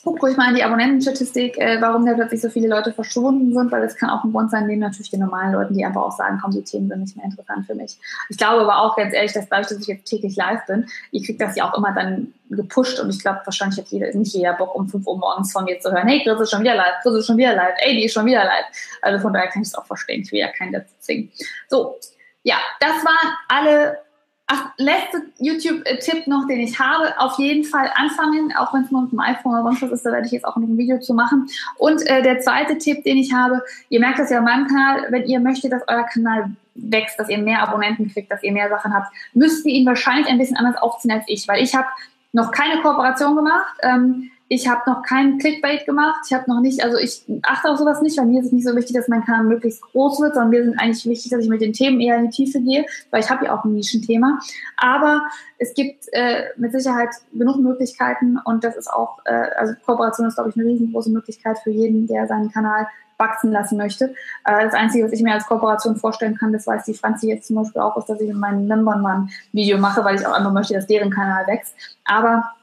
[0.03, 3.71] guck ruhig mal in die Abonnentenstatistik, äh, warum da plötzlich so viele Leute verschwunden sind,
[3.71, 6.11] weil das kann auch ein Grund sein, neben natürlich den normalen Leuten, die einfach auch
[6.11, 7.97] sagen, komm, die Themen sind nicht mehr interessant für mich.
[8.29, 11.25] Ich glaube aber auch ganz ehrlich, dass dadurch, dass ich jetzt täglich live bin, ich
[11.25, 14.53] kriege das ja auch immer dann gepusht und ich glaube, wahrscheinlich hat jeder, nicht jeder
[14.53, 17.01] Bock, um 5 Uhr morgens von mir zu hören, hey, Chris ist schon wieder live,
[17.01, 18.65] Chris ist schon wieder live, ey, die ist schon wieder live.
[19.01, 21.31] Also von daher kann ich es auch verstehen, ich will ja keinen dazu zwingen.
[21.69, 21.95] So,
[22.43, 23.99] ja, das waren alle
[24.47, 29.03] Ach, letzter YouTube-Tipp noch, den ich habe, auf jeden Fall anfangen, auch wenn es nur
[29.03, 30.99] mit dem iPhone oder sonst was ist, da werde ich jetzt auch noch ein Video
[30.99, 31.47] zu machen.
[31.77, 35.07] Und äh, der zweite Tipp, den ich habe, ihr merkt das ja auf meinem Kanal,
[35.09, 38.67] wenn ihr möchtet, dass euer Kanal wächst, dass ihr mehr Abonnenten kriegt, dass ihr mehr
[38.69, 41.87] Sachen habt, müsst ihr ihn wahrscheinlich ein bisschen anders aufziehen als ich, weil ich habe
[42.33, 43.77] noch keine Kooperation gemacht.
[43.81, 46.21] Ähm, ich habe noch keinen Clickbait gemacht.
[46.27, 48.67] Ich habe noch nicht, also ich achte auf sowas nicht, weil mir ist es nicht
[48.67, 51.49] so wichtig, dass mein Kanal möglichst groß wird, sondern mir sind eigentlich wichtig, dass ich
[51.49, 54.39] mit den Themen eher in die Tiefe gehe, weil ich habe ja auch ein Nischenthema.
[54.77, 55.23] Aber
[55.57, 60.35] es gibt äh, mit Sicherheit genug Möglichkeiten und das ist auch, äh, also Kooperation ist,
[60.35, 62.87] glaube ich, eine riesengroße Möglichkeit für jeden, der seinen Kanal
[63.17, 64.13] wachsen lassen möchte.
[64.45, 67.47] Äh, das Einzige, was ich mir als Kooperation vorstellen kann, das weiß die Franzi jetzt
[67.47, 70.33] zum Beispiel auch, ist, dass ich in meinem Number One Video mache, weil ich auch
[70.33, 71.73] einfach möchte, dass deren Kanal wächst.
[72.05, 72.53] Aber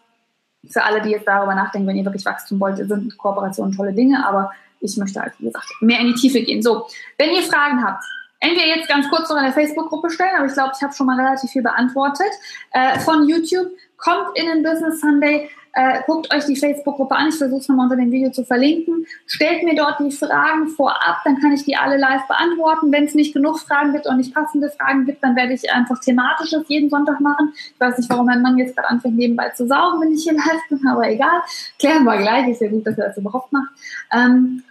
[0.68, 4.26] für alle, die jetzt darüber nachdenken, wenn ihr wirklich Wachstum wollt, sind Kooperationen tolle Dinge,
[4.26, 4.50] aber
[4.80, 6.62] ich möchte halt, wie gesagt, mehr in die Tiefe gehen.
[6.62, 6.86] So,
[7.18, 8.04] wenn ihr Fragen habt,
[8.40, 11.06] entweder jetzt ganz kurz noch in der Facebook-Gruppe stellen, aber ich glaube, ich habe schon
[11.06, 12.30] mal relativ viel beantwortet.
[12.72, 15.50] Äh, von YouTube kommt in den Business Sunday.
[15.72, 17.28] Äh, guckt euch die Facebook-Gruppe an.
[17.28, 19.06] Ich versuche es nochmal unter dem Video zu verlinken.
[19.26, 22.90] Stellt mir dort die Fragen vorab, dann kann ich die alle live beantworten.
[22.90, 26.00] Wenn es nicht genug Fragen gibt und nicht passende Fragen gibt, dann werde ich einfach
[26.00, 27.52] thematisches jeden Sonntag machen.
[27.54, 30.32] Ich weiß nicht, warum mein Mann jetzt gerade anfängt, nebenbei zu saugen, wenn ich hier
[30.34, 31.42] live bin, aber egal.
[31.78, 32.48] Klären wir gleich.
[32.48, 33.70] Ist ja gut, dass er das überhaupt macht.
[34.12, 34.64] Ähm,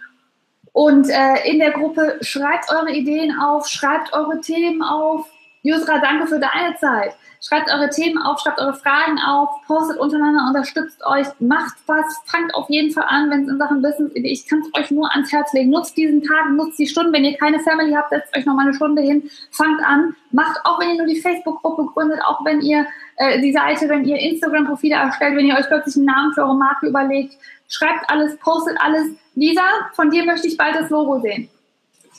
[0.72, 5.26] und äh, in der Gruppe schreibt eure Ideen auf, schreibt eure Themen auf.
[5.62, 7.14] Jusra, danke für deine Zeit.
[7.42, 12.54] Schreibt eure Themen auf, schreibt eure Fragen auf, postet untereinander, unterstützt euch, macht was, fangt
[12.54, 14.12] auf jeden Fall an, wenn es in Sachen Business.
[14.14, 15.70] Ich kann es euch nur ans Herz legen.
[15.70, 17.12] Nutzt diesen Tag, nutzt die Stunden.
[17.12, 20.14] Wenn ihr keine Family habt, setzt euch noch mal eine Stunde hin, fangt an.
[20.32, 22.86] Macht auch, wenn ihr nur die Facebook-Gruppe gründet, auch wenn ihr
[23.16, 26.56] äh, die Seite, wenn ihr Instagram-Profile erstellt, wenn ihr euch plötzlich einen Namen für eure
[26.56, 27.36] Marke überlegt,
[27.68, 29.08] schreibt alles, postet alles.
[29.34, 31.50] Lisa, von dir möchte ich bald das Logo sehen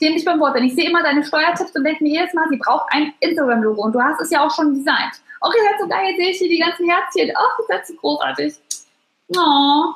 [0.01, 2.49] stehe nicht beim Wort, denn ich sehe immer deine Steuertipps und denke mir jedes Mal,
[2.49, 5.21] sie braucht ein Instagram-Logo und du hast es ja auch schon designt.
[5.39, 7.31] Okay, das ist so geil, jetzt sehe ich hier die ganzen Herzchen.
[7.37, 8.55] Oh, das ist so großartig.
[9.37, 9.93] Oh.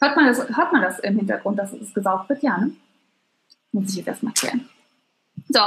[0.00, 2.42] Hört man, das, hört man das im Hintergrund, dass es gesaugt wird?
[2.42, 2.74] Ja, ne?
[3.70, 4.68] Muss ich jetzt erstmal klären.
[5.48, 5.60] So,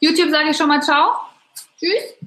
[0.00, 1.20] YouTube sage ich schon mal ciao.
[1.78, 2.17] Tschüss.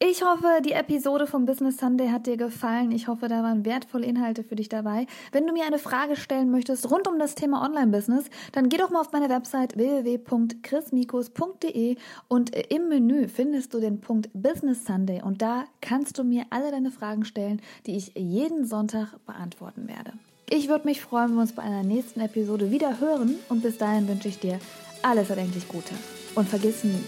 [0.00, 2.92] Ich hoffe, die Episode vom Business Sunday hat dir gefallen.
[2.92, 5.08] Ich hoffe, da waren wertvolle Inhalte für dich dabei.
[5.32, 8.90] Wenn du mir eine Frage stellen möchtest rund um das Thema Online-Business, dann geh doch
[8.90, 11.96] mal auf meine Website www.chrismikus.de
[12.28, 16.70] und im Menü findest du den Punkt Business Sunday und da kannst du mir alle
[16.70, 20.12] deine Fragen stellen, die ich jeden Sonntag beantworten werde.
[20.48, 23.78] Ich würde mich freuen, wenn wir uns bei einer nächsten Episode wieder hören und bis
[23.78, 24.60] dahin wünsche ich dir
[25.02, 25.92] alles erdenklich Gute.
[26.36, 27.02] Und vergiss nie,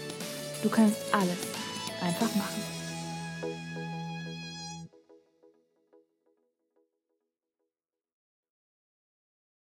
[0.61, 1.37] du kannst alles
[2.01, 2.70] einfach machen.